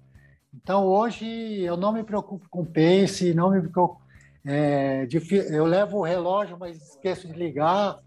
[0.54, 1.26] Então, hoje,
[1.60, 4.00] eu não me preocupo com pace, não me preocupo.
[4.46, 5.06] É,
[5.50, 7.98] eu levo o relógio, mas esqueço de ligar.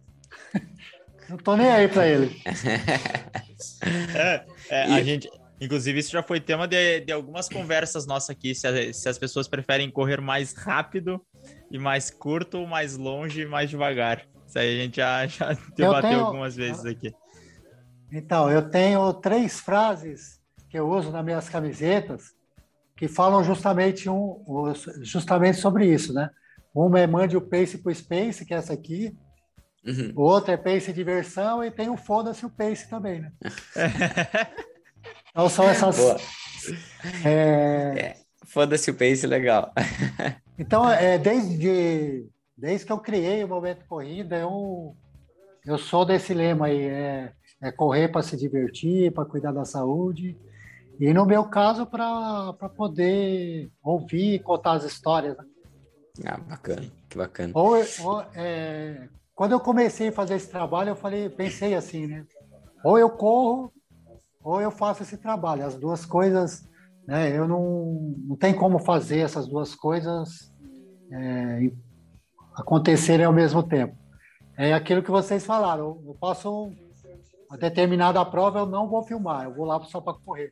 [1.29, 2.41] não estou nem aí para ele.
[4.15, 8.55] É, é, a gente, inclusive, isso já foi tema de, de algumas conversas nossas aqui.
[8.55, 11.21] Se, se, as pessoas preferem correr mais rápido
[11.69, 14.25] e mais curto, mais longe e mais devagar.
[14.47, 17.13] Isso aí a gente já, já debateu tenho, algumas vezes aqui.
[18.11, 22.33] Então, eu tenho três frases que eu uso nas minhas camisetas
[22.95, 24.43] que falam justamente, um,
[25.01, 26.29] justamente sobre isso, né?
[26.73, 29.17] Uma é mande o pace para o space, que é essa aqui.
[29.85, 30.11] Uhum.
[30.15, 33.31] O outro é pace diversão e tem o foda-se o pace também, né?
[35.31, 35.97] então são essas...
[37.23, 37.99] É...
[37.99, 39.73] É, foda-se o pace, legal.
[40.57, 44.95] então, é, desde, desde que eu criei o Momento Corrida, eu,
[45.65, 50.37] eu sou desse lema aí, é é correr para se divertir, para cuidar da saúde.
[50.99, 55.37] E no meu caso, para poder ouvir e contar as histórias.
[55.37, 55.45] Né?
[56.25, 57.53] Ah, bacana, que bacana.
[57.55, 62.25] Ou, ou é, quando eu comecei a fazer esse trabalho, eu falei, pensei assim, né?
[62.83, 63.73] Ou eu corro,
[64.49, 65.65] ou eu faço esse trabalho.
[65.65, 66.67] As duas coisas,
[67.07, 67.35] né?
[67.37, 70.51] Eu não, não tem como fazer essas duas coisas
[71.11, 71.71] é,
[72.55, 73.95] acontecerem ao mesmo tempo.
[74.57, 76.01] É aquilo que vocês falaram.
[76.05, 76.73] Eu posso
[77.49, 80.51] a determinada prova eu não vou filmar, eu vou lá só para correr.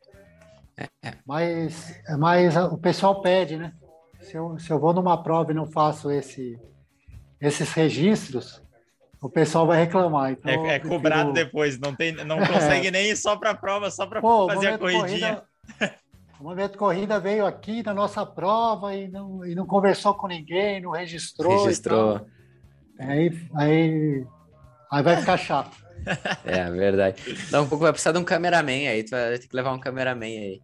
[0.76, 1.14] É, é.
[1.24, 3.72] Mas, mas o pessoal pede, né?
[4.20, 6.60] Se eu, se eu vou numa prova e não faço esse,
[7.40, 8.60] esses registros,
[9.20, 10.32] o pessoal vai reclamar.
[10.32, 13.90] Então é, é cobrado depois, não, tem, não consegue nem ir só para a prova,
[13.90, 15.42] só para fazer a corridinha.
[15.78, 15.94] Corrida,
[16.40, 20.80] o momento corrida veio aqui na nossa prova e não, e não conversou com ninguém,
[20.80, 21.64] não registrou.
[21.64, 22.26] Registrou.
[22.98, 24.26] Aí, aí,
[24.90, 25.88] aí vai ficar chato.
[26.46, 27.22] É, verdade.
[27.50, 29.80] Dá um pouco, vai precisar de um cameraman aí, tu vai ter que levar um
[29.80, 30.62] cameraman aí.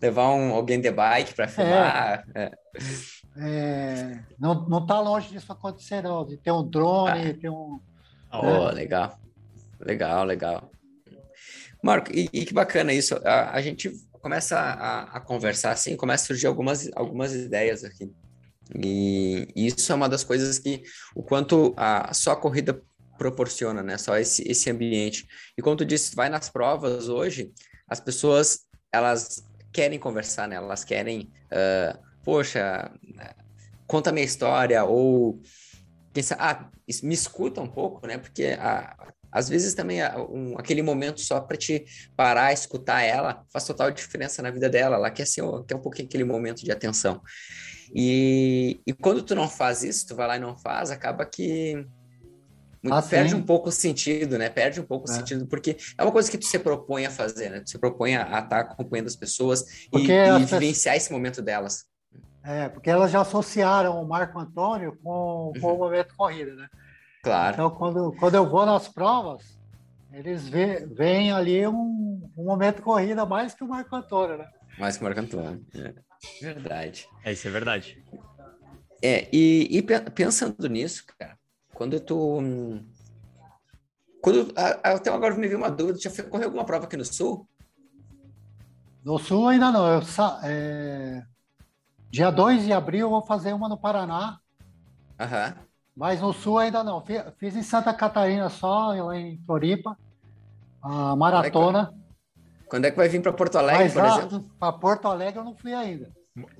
[0.00, 2.24] levar um, alguém de bike para filmar.
[2.34, 2.44] É.
[2.44, 2.50] É.
[3.36, 7.34] É, não, não tá longe disso acontecer, não, de ter um drone, ah.
[7.34, 7.80] ter um.
[8.32, 8.72] Oh, né?
[8.72, 9.18] legal.
[9.80, 10.70] Legal, legal.
[11.82, 13.16] Marco, e, e que bacana isso.
[13.24, 18.12] A, a gente começa a, a, conversar assim, começa a surgir algumas, algumas ideias aqui.
[18.74, 20.82] E isso é uma das coisas que
[21.14, 22.80] o quanto a só a corrida
[23.18, 23.98] proporciona, né?
[23.98, 25.26] Só esse, esse ambiente.
[25.56, 27.52] E como tu disse, vai nas provas hoje,
[27.88, 28.60] as pessoas,
[28.92, 30.56] elas querem conversar, né?
[30.56, 32.90] Elas querem, uh, poxa,
[33.86, 35.40] conta minha história, ou
[36.12, 36.70] pensa, ah,
[37.02, 38.18] me escuta um pouco, né?
[38.18, 43.64] Porque a, às vezes também um, aquele momento só para te parar, escutar ela, faz
[43.64, 44.96] total diferença na vida dela.
[44.96, 47.20] Ela quer, ser, quer um pouquinho aquele momento de atenção.
[47.94, 51.86] E, e quando tu não faz isso, tu vai lá e não faz, acaba que
[52.90, 53.36] ah, perde sim.
[53.36, 54.48] um pouco o sentido, né?
[54.48, 55.12] Perde um pouco é.
[55.12, 57.60] o sentido, porque é uma coisa que tu se propõe a fazer, né?
[57.60, 61.84] Tu se propõe a estar tá acompanhando as pessoas e, e vivenciar esse momento delas.
[62.44, 65.74] É, porque elas já associaram o Marco Antônio com, com uhum.
[65.74, 66.68] o momento corrida, né?
[67.22, 67.54] Claro.
[67.54, 69.60] Então, quando, quando eu vou nas provas,
[70.12, 74.48] eles veem ali um, um momento corrida mais que o Marco Antônio, né?
[74.78, 75.94] Mais que o Marco Antônio, é.
[76.40, 77.08] Verdade.
[77.24, 78.04] É, isso é verdade.
[79.02, 81.36] É, e, e pensando nisso, cara,
[81.74, 82.40] quando tu.
[84.20, 87.48] Quando, até agora me veio uma dúvida, já correu alguma prova aqui no Sul?
[89.04, 89.94] No Sul ainda não.
[89.94, 90.02] Eu,
[90.44, 91.24] é,
[92.12, 94.38] dia 2 de abril eu vou fazer uma no Paraná.
[95.18, 95.54] Aham.
[95.96, 97.00] Mas no Sul ainda não.
[97.00, 99.96] Fiz, fiz em Santa Catarina só, lá em Floripa,
[100.82, 101.92] a maratona.
[102.68, 104.50] Quando é que vai vir para Porto Alegre, Mas, por exemplo?
[104.58, 106.10] Para Porto Alegre eu não fui ainda.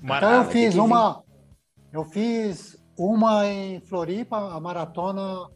[0.01, 0.17] Mar...
[0.17, 1.23] Então eu fiz uma.
[1.91, 5.47] Eu fiz uma em Floripa, a maratona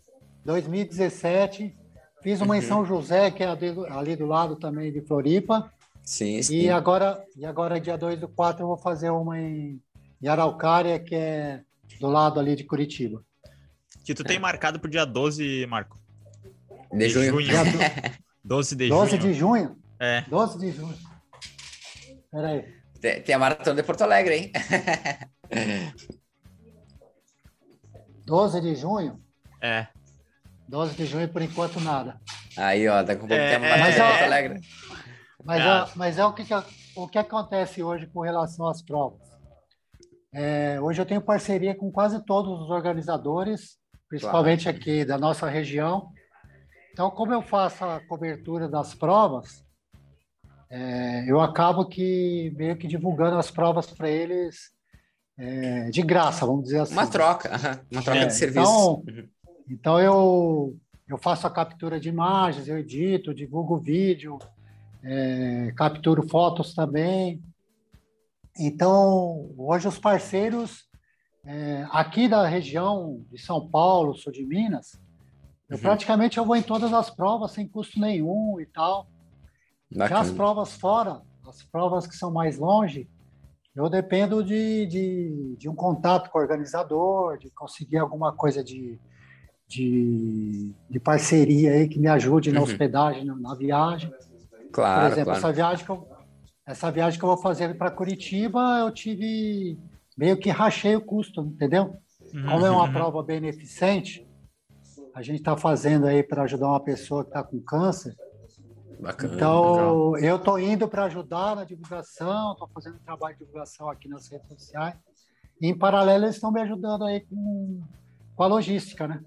[0.46, 1.76] 2017.
[2.22, 2.60] Fiz uma uhum.
[2.60, 5.72] em São José, que é ali do lado também de Floripa.
[6.04, 6.62] Sim, sim.
[6.62, 9.80] E agora, e agora dia 2 do 4, eu vou fazer uma em,
[10.22, 11.62] em Araucária, que é
[12.00, 13.24] do lado ali de Curitiba.
[14.04, 16.00] Que tu tem marcado para o dia 12, Marco?
[16.92, 17.42] De, de junho.
[17.42, 17.64] junho.
[18.44, 19.22] 12 de 12 junho.
[19.22, 19.78] de junho?
[20.00, 20.22] É.
[20.22, 20.98] 12 de junho.
[22.32, 22.78] Peraí.
[23.02, 24.52] Tem, tem a maratona de Porto Alegre, hein?
[28.26, 29.22] 12 de junho?
[29.62, 29.88] É.
[30.68, 32.20] 12 de junho, por enquanto, nada.
[32.58, 34.62] Aí, ó, daqui a pouco é, tem a maratona de Porto Alegre.
[35.44, 36.44] Mas, é, mas é o que,
[36.96, 39.27] o que acontece hoje com relação às provas.
[40.34, 43.78] É, hoje eu tenho parceria com quase todos os organizadores,
[44.10, 44.78] principalmente claro.
[44.78, 46.10] aqui da nossa região.
[46.92, 49.64] Então, como eu faço a cobertura das provas,
[50.70, 54.72] é, eu acabo que meio que divulgando as provas para eles
[55.38, 56.94] é, de graça, vamos dizer assim.
[56.94, 57.50] Uma troca,
[57.92, 58.60] uma troca de é, serviço.
[58.60, 59.30] Então, uhum.
[59.70, 64.38] então eu, eu faço a captura de imagens, eu edito, divulgo vídeo,
[65.04, 67.42] é, capturo fotos também.
[68.60, 70.88] Então, hoje os parceiros
[71.46, 75.00] é, aqui da região de São Paulo, sul de Minas,
[75.70, 75.82] eu uhum.
[75.82, 79.08] praticamente eu vou em todas as provas sem custo nenhum e tal.
[79.92, 80.10] Bacana.
[80.10, 83.10] Já as provas fora, as provas que são mais longe,
[83.76, 89.00] eu dependo de, de, de um contato com o organizador, de conseguir alguma coisa de,
[89.68, 92.66] de, de parceria aí que me ajude na uhum.
[92.66, 94.12] hospedagem, na, na viagem.
[94.72, 95.38] Claro, Por exemplo, claro.
[95.38, 96.08] essa viagem que eu,
[96.68, 99.80] essa viagem que eu vou fazer para Curitiba, eu tive
[100.18, 101.96] meio que rachei o custo, entendeu?
[102.30, 102.92] Como é uma uhum.
[102.92, 104.28] prova beneficente,
[105.16, 108.14] a gente está fazendo aí para ajudar uma pessoa que está com câncer.
[109.00, 110.30] Bacana, então, legal.
[110.30, 114.48] eu estou indo para ajudar na divulgação, estou fazendo trabalho de divulgação aqui nas redes
[114.50, 114.96] sociais.
[115.62, 117.82] E, em paralelo, eles estão me ajudando aí com,
[118.36, 119.24] com a logística, né?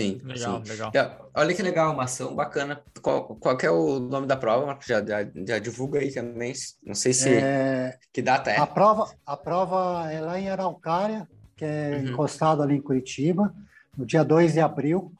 [0.00, 0.72] Sim, legal, sim.
[0.72, 1.30] legal.
[1.34, 2.82] Olha que legal, uma ação bacana.
[3.02, 4.86] Qual, qual é o nome da prova, Marcos?
[4.86, 6.52] Já, já, já, divulga aí também.
[6.84, 7.28] Não sei se.
[7.34, 7.98] É...
[8.12, 8.58] Que data é?
[8.58, 12.10] A prova, a prova é lá em Araucária, que é uhum.
[12.10, 13.54] encostado ali em Curitiba,
[13.96, 15.12] no dia 2 de abril.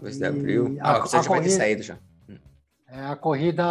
[0.00, 0.76] 2 de abril.
[0.80, 1.98] Ah, você já corrida, vai ter saído já.
[2.88, 3.64] É, a, corrida,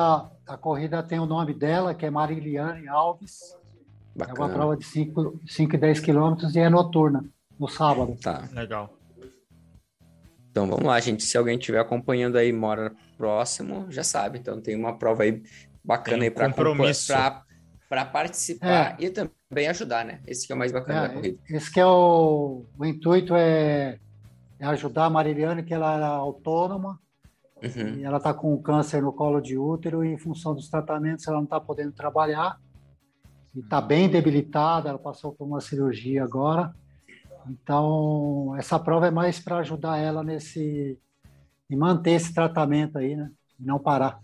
[0.47, 3.55] a corrida tem o nome dela, que é Mariliane Alves.
[4.15, 4.37] Bacana.
[4.37, 7.23] É uma prova de 5 e 10 quilômetros e é noturna,
[7.59, 8.17] no sábado.
[8.21, 8.47] Tá.
[8.51, 9.00] Legal.
[10.51, 11.23] Então vamos lá, gente.
[11.23, 14.37] Se alguém estiver acompanhando aí, mora próximo, já sabe.
[14.37, 15.41] Então tem uma prova aí
[15.83, 17.13] bacana tem aí para compromisso
[17.89, 19.05] para participar é.
[19.05, 20.21] e também ajudar, né?
[20.27, 21.39] Esse que é o mais bacana é, da corrida.
[21.49, 23.97] Esse que é o, o intuito é,
[24.59, 26.99] é ajudar a Mariliane, que ela era autônoma
[27.61, 27.95] uhum.
[27.97, 31.37] e ela está com câncer no colo de útero e em função dos tratamentos ela
[31.37, 32.57] não está podendo trabalhar
[33.53, 34.89] e está bem debilitada.
[34.89, 36.73] Ela passou por uma cirurgia agora
[37.49, 40.97] então, essa prova é mais para ajudar ela nesse
[41.69, 43.31] e manter esse tratamento aí, né?
[43.59, 44.19] E não parar.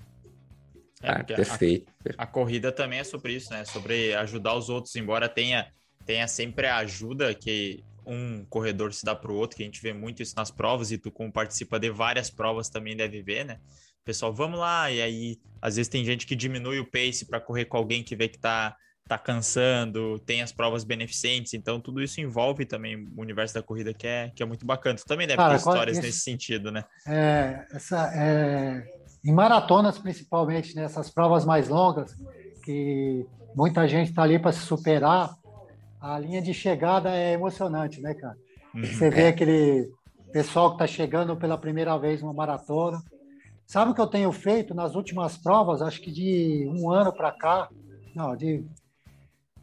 [1.02, 1.92] É, ah, perfeito.
[2.18, 3.64] A, a, corrida também é sobre isso, né?
[3.64, 5.72] Sobre ajudar os outros, embora tenha,
[6.06, 9.82] tenha sempre a ajuda que um corredor se dá para o outro, que a gente
[9.82, 13.46] vê muito isso nas provas, e tu, como participa de várias provas, também deve ver,
[13.46, 13.60] né?
[14.04, 17.66] Pessoal, vamos lá, e aí às vezes tem gente que diminui o pace para correr
[17.66, 18.76] com alguém que vê que tá
[19.08, 23.94] tá cansando, tem as provas beneficentes, então tudo isso envolve também o universo da corrida
[23.94, 24.96] que é, que é muito bacana.
[24.96, 26.84] Tu também deve Cara, ter histórias nesse sentido, né?
[27.08, 28.86] É, essa, é,
[29.24, 32.16] em maratonas, principalmente, nessas né, provas mais longas,
[32.64, 35.36] que muita gente está ali para se superar,
[36.00, 38.38] a linha de chegada é emocionante, né, cara?
[38.74, 38.84] Uhum.
[38.84, 39.92] Você vê aquele
[40.32, 43.02] pessoal que está chegando pela primeira vez numa maratona.
[43.66, 45.82] Sabe o que eu tenho feito nas últimas provas?
[45.82, 47.70] Acho que de um ano para cá,
[48.16, 48.64] não, de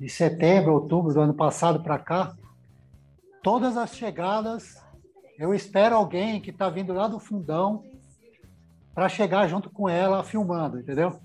[0.04, 2.36] de setembro, outubro do ano passado para cá,
[3.42, 4.76] todas as chegadas,
[5.38, 7.82] eu espero alguém que está vindo lá do fundão
[8.94, 11.18] para chegar junto com ela filmando, entendeu?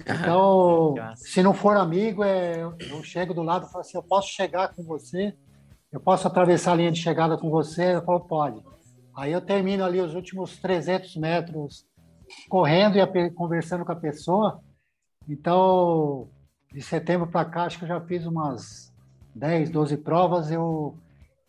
[0.00, 4.28] Então, se não for amigo, é, eu chego do lado e falo assim, eu posso
[4.28, 5.36] chegar com você?
[5.92, 7.96] Eu posso atravessar a linha de chegada com você?
[7.96, 8.62] Eu falo, pode.
[9.14, 11.84] Aí eu termino ali os últimos 300 metros
[12.48, 14.58] correndo e conversando com a pessoa.
[15.28, 16.30] Então,
[16.72, 18.92] de setembro para cá, acho que eu já fiz umas
[19.34, 20.50] 10, 12 provas.
[20.50, 20.96] Eu,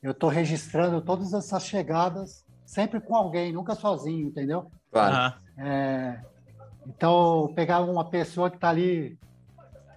[0.01, 4.69] eu estou registrando todas essas chegadas, sempre com alguém, nunca sozinho, entendeu?
[4.91, 5.35] Claro.
[5.57, 6.19] É,
[6.87, 9.17] então, pegar uma pessoa que está ali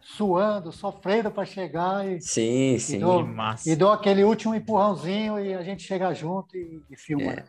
[0.01, 3.29] suando, sofrendo para chegar e, sim, sim, e dou,
[3.67, 7.33] e dou aquele último empurrãozinho e a gente chega junto e, e filma.
[7.33, 7.45] É.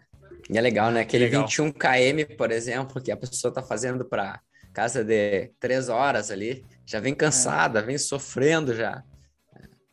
[0.49, 1.01] E é legal, né?
[1.01, 1.43] Aquele legal.
[1.43, 4.39] 21 km, por exemplo, que a pessoa está fazendo para
[4.73, 7.81] casa de três horas ali, já vem cansada, é.
[7.81, 9.03] vem sofrendo já.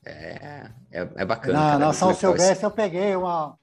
[0.06, 1.58] É, é, é bacana.
[1.58, 3.58] Na, na São Silvestre eu peguei uma.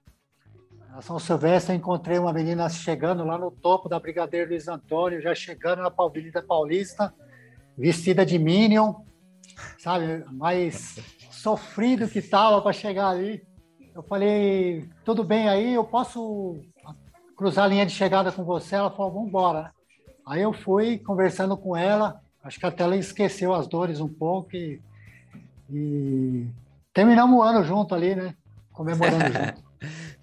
[0.90, 5.22] Na São Silvestre eu encontrei uma menina chegando lá no topo da Brigadeiro Luiz Antônio,
[5.22, 7.14] já chegando na Avenida Paulista,
[7.78, 8.96] vestida de Minion,
[9.80, 10.26] sabe?
[10.30, 11.00] Mas
[11.32, 13.42] sofrido que estava para chegar ali.
[13.96, 16.62] Eu falei, tudo bem aí, eu posso
[17.38, 18.76] cruzar a linha de chegada com você?
[18.76, 19.72] Ela falou, vamos embora.
[20.26, 24.56] Aí eu fui conversando com ela, acho que até ela esqueceu as dores um pouco
[24.56, 24.82] e
[25.72, 26.48] e
[26.94, 28.36] terminamos o ano junto ali, né?
[28.74, 29.64] Comemorando junto.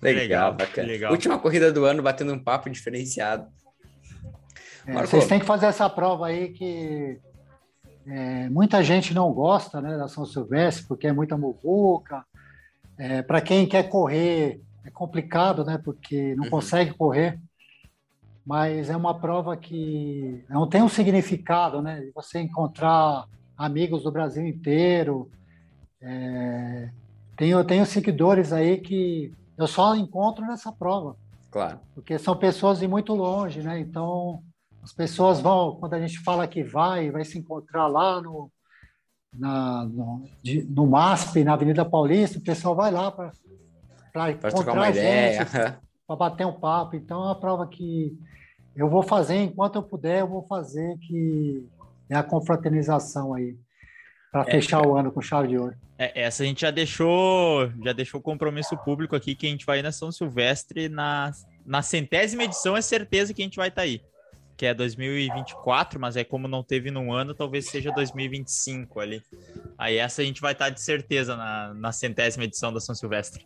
[0.03, 0.89] legal, legal, bacana.
[0.89, 1.13] Legal.
[1.13, 3.47] Última corrida do ano, batendo um papo diferenciado.
[4.87, 7.19] É, vocês têm que fazer essa prova aí que
[8.07, 12.25] é, muita gente não gosta né, da São Silvestre, porque é muita muvuca.
[12.99, 15.81] É, Para quem quer correr, é complicado, né?
[15.83, 16.51] Porque não uhum.
[16.51, 17.39] consegue correr.
[18.49, 22.09] Mas é uma prova que não tem um significado, né?
[22.15, 25.31] Você encontrar amigos do Brasil inteiro,
[26.01, 26.89] é,
[27.37, 31.15] tenho, tenho seguidores aí que eu só encontro nessa prova.
[31.51, 31.79] Claro.
[31.95, 33.79] Porque são pessoas de muito longe, né?
[33.81, 34.43] Então,
[34.83, 38.51] as pessoas vão, quando a gente fala que vai, vai se encontrar lá no,
[39.31, 43.31] na, no, de, no MASP, na Avenida Paulista, o pessoal vai lá para
[44.51, 45.47] trocar uma ideia,
[46.07, 46.97] para bater um papo.
[46.97, 48.17] Então, é uma prova que
[48.79, 51.67] eu vou fazer enquanto eu puder, eu vou fazer que
[52.09, 53.57] é a confraternização aí
[54.31, 55.75] para é, fechar o ano com chave de ouro.
[55.99, 59.83] É, essa a gente já deixou, já deixou compromisso público aqui que a gente vai
[59.83, 61.33] na São Silvestre na,
[61.67, 64.01] na centésima edição, é certeza que a gente vai estar tá aí.
[64.57, 69.23] Que é 2024, mas é como não teve num ano, talvez seja 2025 ali.
[69.77, 72.95] Aí essa a gente vai estar tá de certeza na, na centésima edição da São
[72.95, 73.45] Silvestre.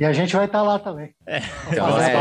[0.00, 1.14] E a gente vai estar tá lá também.
[1.26, 1.40] É.
[1.70, 2.16] Então, é,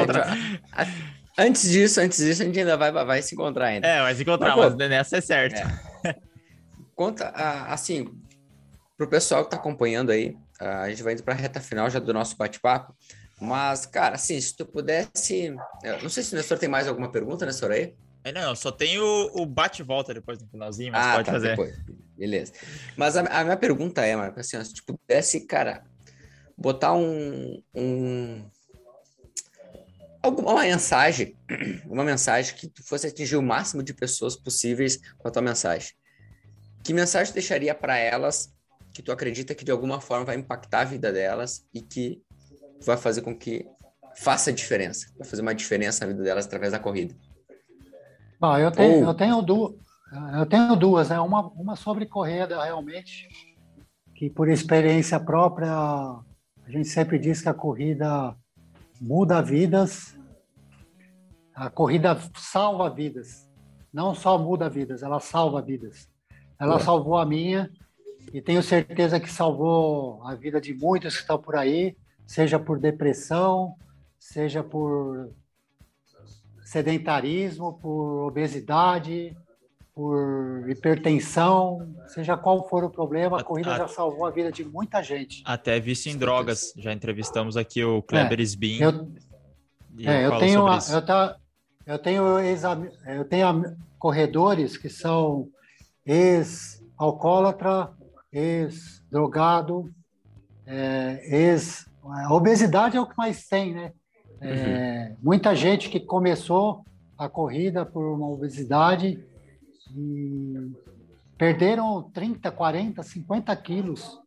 [1.37, 3.87] antes disso, antes disso, a gente ainda vai, vai se encontrar ainda.
[3.87, 5.55] É, vai se encontrar, mas, mas nessa é certo.
[6.05, 6.15] É.
[6.93, 8.05] Conta, assim,
[8.97, 11.89] para o pessoal que está acompanhando aí, a gente vai indo para a reta final
[11.89, 12.93] já do nosso bate-papo.
[13.39, 15.55] Mas, cara, assim, se tu pudesse.
[16.03, 17.95] Não sei se o Nestor tem mais alguma pergunta, Nestor, aí?
[18.25, 21.49] É, não, só tem o, o bate-volta depois no finalzinho, mas ah, pode tá, fazer.
[21.51, 21.77] Depois.
[22.17, 22.51] Beleza.
[22.97, 25.85] Mas a, a, minha pergunta é, Marco, assim, se tu pudesse, cara,
[26.59, 28.43] botar um, um
[30.21, 31.35] alguma mensagem,
[31.87, 35.93] uma mensagem que tu fosse atingir o máximo de pessoas possíveis com a tua mensagem.
[36.83, 38.53] Que mensagem deixaria para elas
[38.93, 42.21] que tu acredita que de alguma forma vai impactar a vida delas e que
[42.85, 43.65] vai fazer com que
[44.15, 47.15] faça diferença, vai fazer uma diferença na vida delas através da corrida?
[48.39, 49.03] Bom, eu tenho, Ou...
[49.05, 49.75] eu tenho, duas,
[50.37, 51.19] eu tenho duas, né?
[51.19, 53.27] Uma, uma sobre corrida realmente,
[54.15, 56.21] que por experiência própria
[56.69, 58.37] a gente sempre diz que a corrida
[59.01, 60.15] muda vidas,
[61.51, 63.49] a corrida salva vidas,
[63.91, 66.07] não só muda vidas, ela salva vidas.
[66.59, 66.79] Ela é.
[66.79, 67.71] salvou a minha
[68.31, 72.79] e tenho certeza que salvou a vida de muitos que estão por aí, seja por
[72.79, 73.73] depressão,
[74.19, 75.33] seja por
[76.61, 79.35] sedentarismo, por obesidade,
[79.99, 84.63] por hipertensão, seja qual for o problema, a corrida a, já salvou a vida de
[84.63, 85.43] muita gente.
[85.45, 86.73] Até vício em drogas.
[86.77, 88.79] Já entrevistamos aqui o Kleber é, Sbin.
[88.79, 89.11] Eu,
[90.05, 91.35] é, eu tenho, eu, tá,
[91.85, 95.49] eu tenho, eu tenho corredores que são
[96.05, 97.89] ex-alcoólatra,
[98.31, 99.93] ex-drogado,
[100.65, 101.89] é, ex...
[102.05, 103.91] A obesidade é o que mais tem, né?
[104.39, 105.17] É, uhum.
[105.21, 106.85] Muita gente que começou
[107.17, 109.21] a corrida por uma obesidade
[109.95, 110.71] e
[111.37, 114.19] perderam 30, 40, 50 quilos.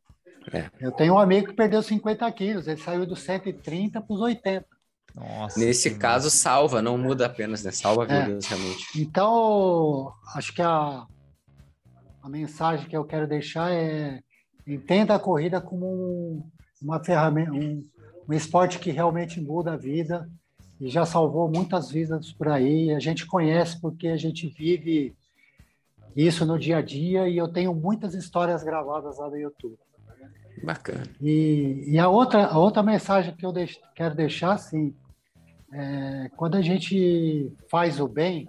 [0.52, 0.70] É.
[0.80, 4.66] Eu tenho um amigo que perdeu 50 quilos, ele saiu dos 130 para os 80.
[5.14, 7.70] Nossa, Nesse caso, salva, não muda apenas, né?
[7.70, 8.24] Salva é.
[8.24, 9.00] vidas, realmente.
[9.00, 11.06] Então, acho que a,
[12.22, 14.20] a mensagem que eu quero deixar é
[14.66, 16.50] entenda a corrida como um,
[16.80, 17.82] uma ferramenta, um,
[18.28, 20.28] um esporte que realmente muda a vida
[20.80, 22.94] e já salvou muitas vidas por aí.
[22.94, 25.14] A gente conhece porque a gente vive
[26.14, 29.78] isso no dia a dia e eu tenho muitas histórias gravadas lá no YouTube.
[30.62, 31.04] Bacana.
[31.20, 34.94] E, e a, outra, a outra mensagem que eu deix, quero deixar, assim,
[35.72, 38.48] é, quando a gente faz o bem,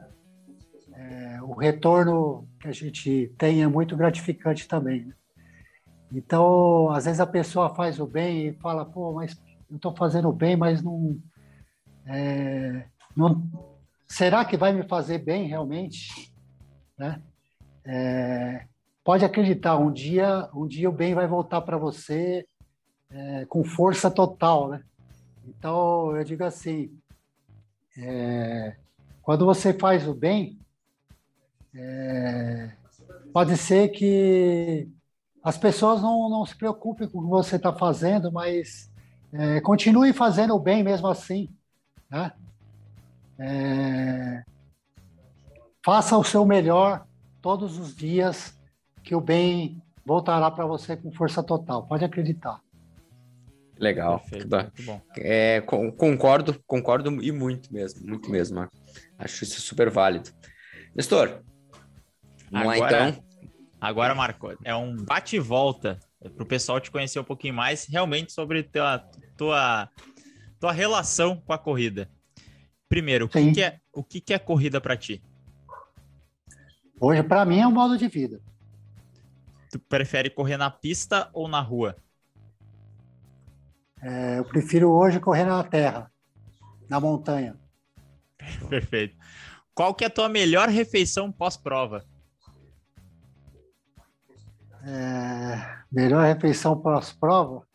[0.93, 5.05] é, o retorno que a gente tem é muito gratificante também.
[5.05, 5.13] Né?
[6.13, 9.35] Então, às vezes a pessoa faz o bem e fala, pô, mas
[9.69, 11.17] eu estou fazendo bem, mas não,
[12.05, 12.85] é,
[13.15, 13.49] não,
[14.07, 16.31] será que vai me fazer bem realmente?
[16.97, 17.19] Né?
[17.85, 18.65] É,
[19.03, 22.45] pode acreditar, um dia, um dia o bem vai voltar para você
[23.09, 24.83] é, com força total, né?
[25.45, 26.97] Então, eu digo assim,
[27.97, 28.75] é,
[29.21, 30.57] quando você faz o bem,
[31.75, 32.71] é,
[33.33, 34.87] pode ser que
[35.43, 38.89] as pessoas não, não se preocupem com o que você está fazendo, mas
[39.33, 41.49] é, continue fazendo o bem mesmo assim.
[42.09, 42.31] Né?
[43.37, 44.43] É,
[45.83, 47.05] faça o seu melhor
[47.43, 48.57] todos os dias,
[49.03, 51.85] que o bem voltará para você com força total.
[51.85, 52.61] Pode acreditar.
[53.77, 54.19] Legal.
[54.19, 55.01] Perfeito, muito bom.
[55.17, 58.55] É, concordo, concordo e muito mesmo, muito mesmo.
[58.55, 58.73] Marco.
[59.19, 60.29] Acho isso super válido.
[60.95, 61.43] Nestor,
[62.49, 63.23] vamos agora, lá então.
[63.81, 67.85] Agora, Marco, é um bate e volta para o pessoal te conhecer um pouquinho mais
[67.85, 68.99] realmente sobre tua,
[69.35, 69.89] tua,
[70.61, 72.09] tua relação com a corrida.
[72.87, 75.21] Primeiro, o que, que, é, o que, que é corrida para ti?
[76.99, 78.41] Hoje, para mim, é um modo de vida.
[79.71, 81.97] Tu prefere correr na pista ou na rua?
[84.01, 86.11] É, eu prefiro hoje correr na terra,
[86.89, 87.55] na montanha.
[88.69, 89.17] Perfeito.
[89.73, 92.05] Qual que é a tua melhor refeição pós-prova?
[94.85, 97.65] É, melhor refeição pós-prova?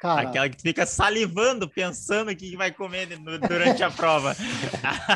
[0.00, 3.06] Cara, Aquela que fica salivando, pensando o que vai comer
[3.46, 4.34] durante a prova.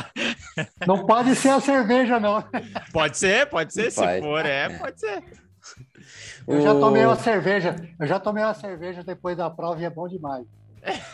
[0.86, 2.44] Não pode ser a cerveja, não.
[2.92, 3.90] Pode ser, pode ser.
[3.90, 5.24] Se for, é, pode ser.
[6.46, 7.74] Eu já tomei uma cerveja.
[7.98, 10.46] Eu já tomei uma cerveja depois da prova e é bom demais.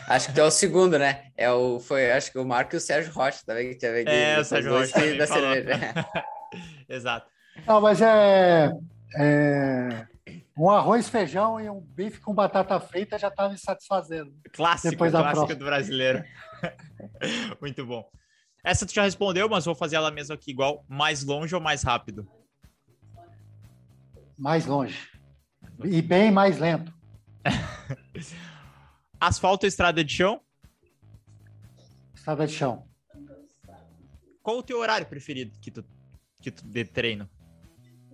[0.05, 1.27] Acho que tu é o segundo, né?
[1.37, 4.37] É o, foi, acho que o Marco e o Sérgio Rocha também que tinha É,
[4.37, 5.93] o Sérgio Rocha da cerveja.
[6.89, 7.25] Exato.
[7.65, 8.69] Não, mas é,
[9.17, 10.07] é,
[10.61, 14.31] um arroz, feijão e um bife com batata frita já estava me satisfazendo.
[14.53, 16.23] Clássico, depois da clássico do brasileiro.
[17.59, 18.07] Muito bom.
[18.63, 20.85] Essa tu já respondeu, mas vou fazer ela mesmo aqui igual.
[20.87, 22.29] Mais longe ou mais rápido?
[24.37, 25.09] Mais longe.
[25.83, 26.93] E bem mais lento.
[29.19, 30.41] Asfalto ou estrada de chão?
[32.13, 32.87] Estrada de chão.
[34.43, 35.83] Qual o teu horário preferido que tu,
[36.39, 37.27] que tu de treino?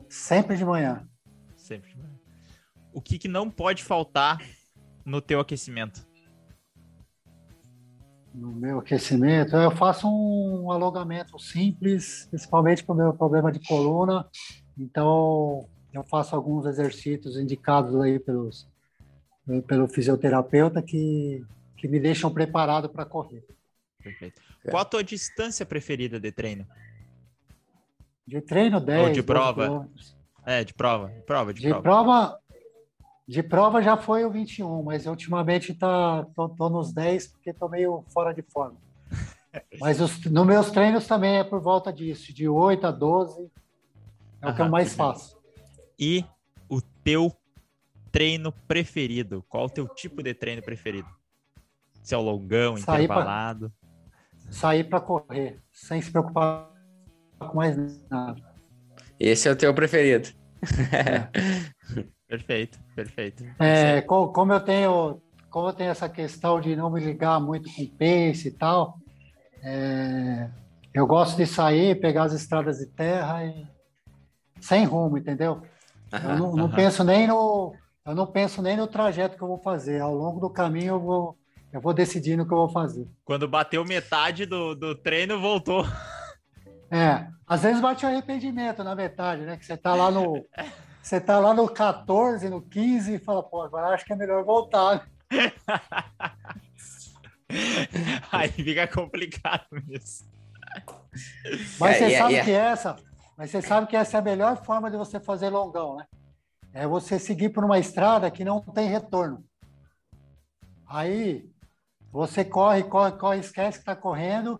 [0.08, 1.06] Sempre de manhã.
[1.58, 2.17] Sempre de manhã
[2.98, 4.44] o que, que não pode faltar
[5.06, 6.04] no teu aquecimento?
[8.34, 14.28] No meu aquecimento, eu faço um alongamento simples, principalmente para o meu problema de coluna.
[14.76, 18.68] Então, eu faço alguns exercícios indicados aí pelos,
[19.68, 21.46] pelo fisioterapeuta que,
[21.78, 23.46] que me deixam preparado para correr.
[24.02, 24.42] Perfeito.
[24.72, 26.66] Qual a tua distância preferida de treino?
[28.26, 29.08] De treino, 10.
[29.08, 29.88] Ou de prova?
[30.44, 31.10] É, de prova.
[31.28, 31.84] Prova, de, de prova.
[31.84, 32.47] prova.
[33.28, 37.68] De prova já foi o 21, mas ultimamente tá, tô, tô nos 10 porque tô
[37.68, 38.78] meio fora de forma.
[39.82, 43.52] Mas os, nos meus treinos também é por volta disso, de 8 a 12
[44.42, 45.38] é o que eu mais faço.
[46.00, 46.24] E
[46.70, 47.36] o teu
[48.12, 49.44] treino preferido?
[49.50, 51.10] Qual o teu tipo de treino preferido?
[52.04, 53.74] Se é o longão, sair intervalado?
[53.82, 56.72] Pra, sair para correr, sem se preocupar
[57.40, 57.76] com mais
[58.10, 58.42] nada.
[59.20, 60.30] Esse é o teu preferido.
[60.94, 62.08] É.
[62.28, 63.46] Perfeito, perfeito.
[63.58, 67.86] É, como eu tenho como eu tenho essa questão de não me ligar muito com
[67.88, 69.00] pace e tal,
[69.64, 70.50] é,
[70.94, 73.66] eu gosto de sair, pegar as estradas de terra e
[74.60, 75.64] sem rumo, entendeu?
[76.14, 77.74] Aham, eu não, não penso nem no
[78.06, 80.02] eu não penso nem no trajeto que eu vou fazer.
[80.02, 81.38] Ao longo do caminho eu vou
[81.72, 83.08] eu vou decidindo o que eu vou fazer.
[83.24, 85.86] Quando bateu metade do, do treino, voltou.
[86.90, 89.58] É, às vezes bate o arrependimento na metade, né?
[89.58, 90.46] Que você tá lá no
[91.02, 94.44] Você tá lá no 14, no 15 e fala, pô, agora acho que é melhor
[94.44, 95.08] voltar.
[98.32, 100.28] Aí fica complicado mesmo.
[101.80, 102.44] Mas é, você é, sabe é.
[102.44, 102.98] que essa,
[103.38, 106.06] mas você sabe que essa é a melhor forma de você fazer longão, né?
[106.74, 109.44] É você seguir por uma estrada que não tem retorno.
[110.88, 111.50] Aí
[112.12, 114.60] você corre, corre, corre, esquece que está correndo.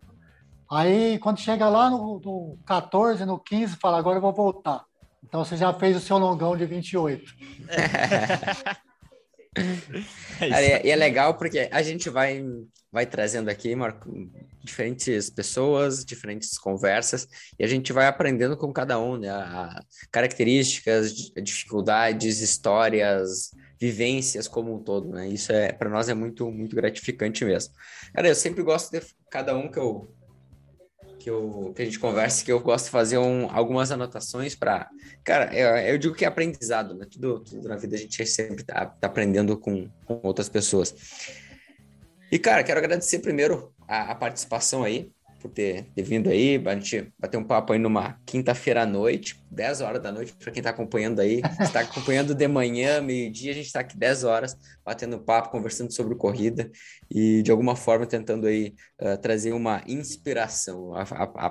[0.70, 4.84] Aí quando chega lá no, no 14, no 15, fala, agora eu vou voltar.
[5.28, 7.36] Então você já fez o seu longão de 28.
[10.40, 12.44] é, e é legal porque a gente vai,
[12.92, 14.10] vai trazendo aqui, Marco,
[14.64, 17.28] diferentes pessoas, diferentes conversas,
[17.60, 19.30] e a gente vai aprendendo com cada um, né?
[20.12, 21.14] características,
[21.44, 25.28] dificuldades, histórias, vivências como um todo, né?
[25.28, 27.74] Isso é para nós é muito muito gratificante mesmo.
[28.14, 30.12] Cara, eu sempre gosto de cada um que eu
[31.28, 34.90] que, eu, que a gente converse, que eu gosto de fazer um, algumas anotações para.
[35.26, 37.06] Cara, eu, eu, digo que é aprendizado, né?
[37.12, 40.96] Tudo, tudo na vida a gente sempre está tá aprendendo com, com outras pessoas.
[42.32, 46.74] E, cara, quero agradecer primeiro a, a participação aí, por ter, ter, vindo aí, a
[46.76, 50.60] gente bater um papo aí numa quinta-feira à noite, 10 horas da noite, para quem
[50.60, 51.42] está acompanhando aí.
[51.60, 56.16] está acompanhando de manhã, meio-dia, a gente está aqui 10 horas, batendo papo, conversando sobre
[56.16, 56.70] corrida
[57.10, 60.94] e, de alguma forma, tentando aí uh, trazer uma inspiração.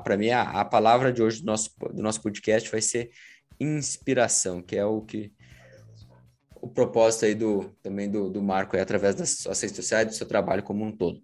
[0.03, 3.11] Para mim, a, a, palavra de hoje do nosso, do nosso podcast vai ser
[3.59, 5.33] inspiração, que é o que
[6.67, 10.15] o propósito aí do, também do, do Marco é através das suas redes sociais, do
[10.15, 11.21] seu trabalho como um todo.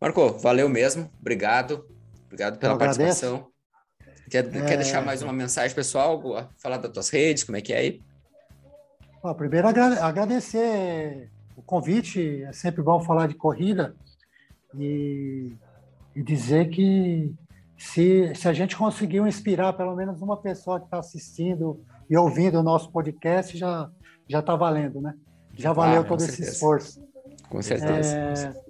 [0.00, 1.84] Marco, valeu mesmo, obrigado,
[2.26, 3.48] obrigado pela participação.
[4.30, 4.64] Quer, é...
[4.66, 6.22] quer deixar mais uma mensagem, pessoal?
[6.56, 8.02] Falar das tuas redes, como é que é aí?
[9.22, 13.96] Bom, primeiro agradecer o convite, é sempre bom falar de corrida
[14.76, 15.52] e,
[16.14, 17.34] e dizer que
[17.76, 22.60] se, se a gente conseguiu inspirar pelo menos uma pessoa que está assistindo e ouvindo
[22.60, 23.90] o nosso podcast, já
[24.28, 25.14] já está valendo, né?
[25.54, 26.42] Já valeu ah, todo certeza.
[26.42, 27.02] esse esforço.
[27.48, 28.14] Com certeza.
[28.14, 28.67] É,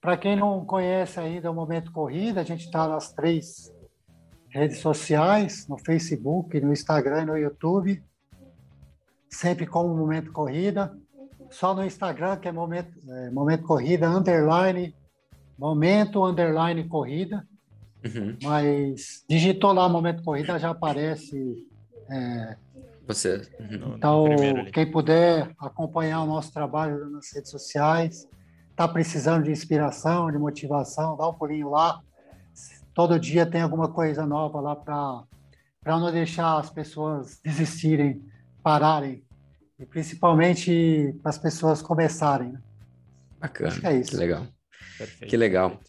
[0.00, 3.70] Para quem não conhece ainda o Momento Corrida, a gente está nas três
[4.48, 8.02] redes sociais, no Facebook, no Instagram e no YouTube,
[9.28, 10.96] sempre como Momento Corrida.
[11.50, 14.94] Só no Instagram, que é Momento, é, momento Corrida, underline,
[15.58, 17.46] Momento, underline Corrida.
[18.04, 18.38] Uhum.
[18.42, 21.66] Mas digitou lá Momento Corrida, já aparece
[22.10, 22.56] é,
[23.06, 23.42] você.
[23.58, 23.94] Uhum.
[23.96, 24.24] Então,
[24.72, 28.26] quem puder acompanhar o nosso trabalho nas redes sociais,
[28.80, 32.00] está precisando de inspiração, de motivação, dá um pulinho lá.
[32.94, 38.24] Todo dia tem alguma coisa nova lá para não deixar as pessoas desistirem,
[38.62, 39.22] pararem.
[39.78, 42.52] E principalmente para as pessoas começarem.
[42.52, 42.60] Né?
[43.38, 43.68] Bacana.
[43.68, 44.10] Acho que é isso.
[44.12, 44.46] Que legal.
[44.96, 45.30] Perfeito.
[45.30, 45.80] Que legal.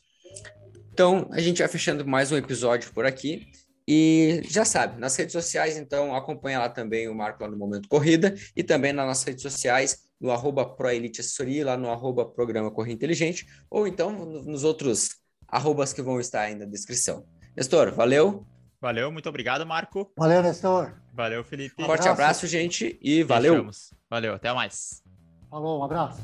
[0.92, 3.48] Então, a gente vai fechando mais um episódio por aqui.
[3.88, 7.88] E já sabe, nas redes sociais, então, acompanha lá também o Marco lá no Momento
[7.88, 12.70] Corrida e também nas nossas redes sociais, no arroba ProElite Assessoria, lá no arroba Programa
[12.70, 15.16] Corrida Inteligente, ou então nos outros
[15.48, 17.26] arrobas que vão estar aí na descrição.
[17.58, 18.46] Nestor, valeu.
[18.80, 20.12] Valeu, muito obrigado, Marco.
[20.18, 20.94] Valeu, Nestor.
[21.14, 21.76] Valeu, Felipe.
[21.82, 23.70] Um forte abraço, gente, e valeu.
[24.10, 25.04] Valeu, até mais.
[25.50, 26.22] Falou, um abraço.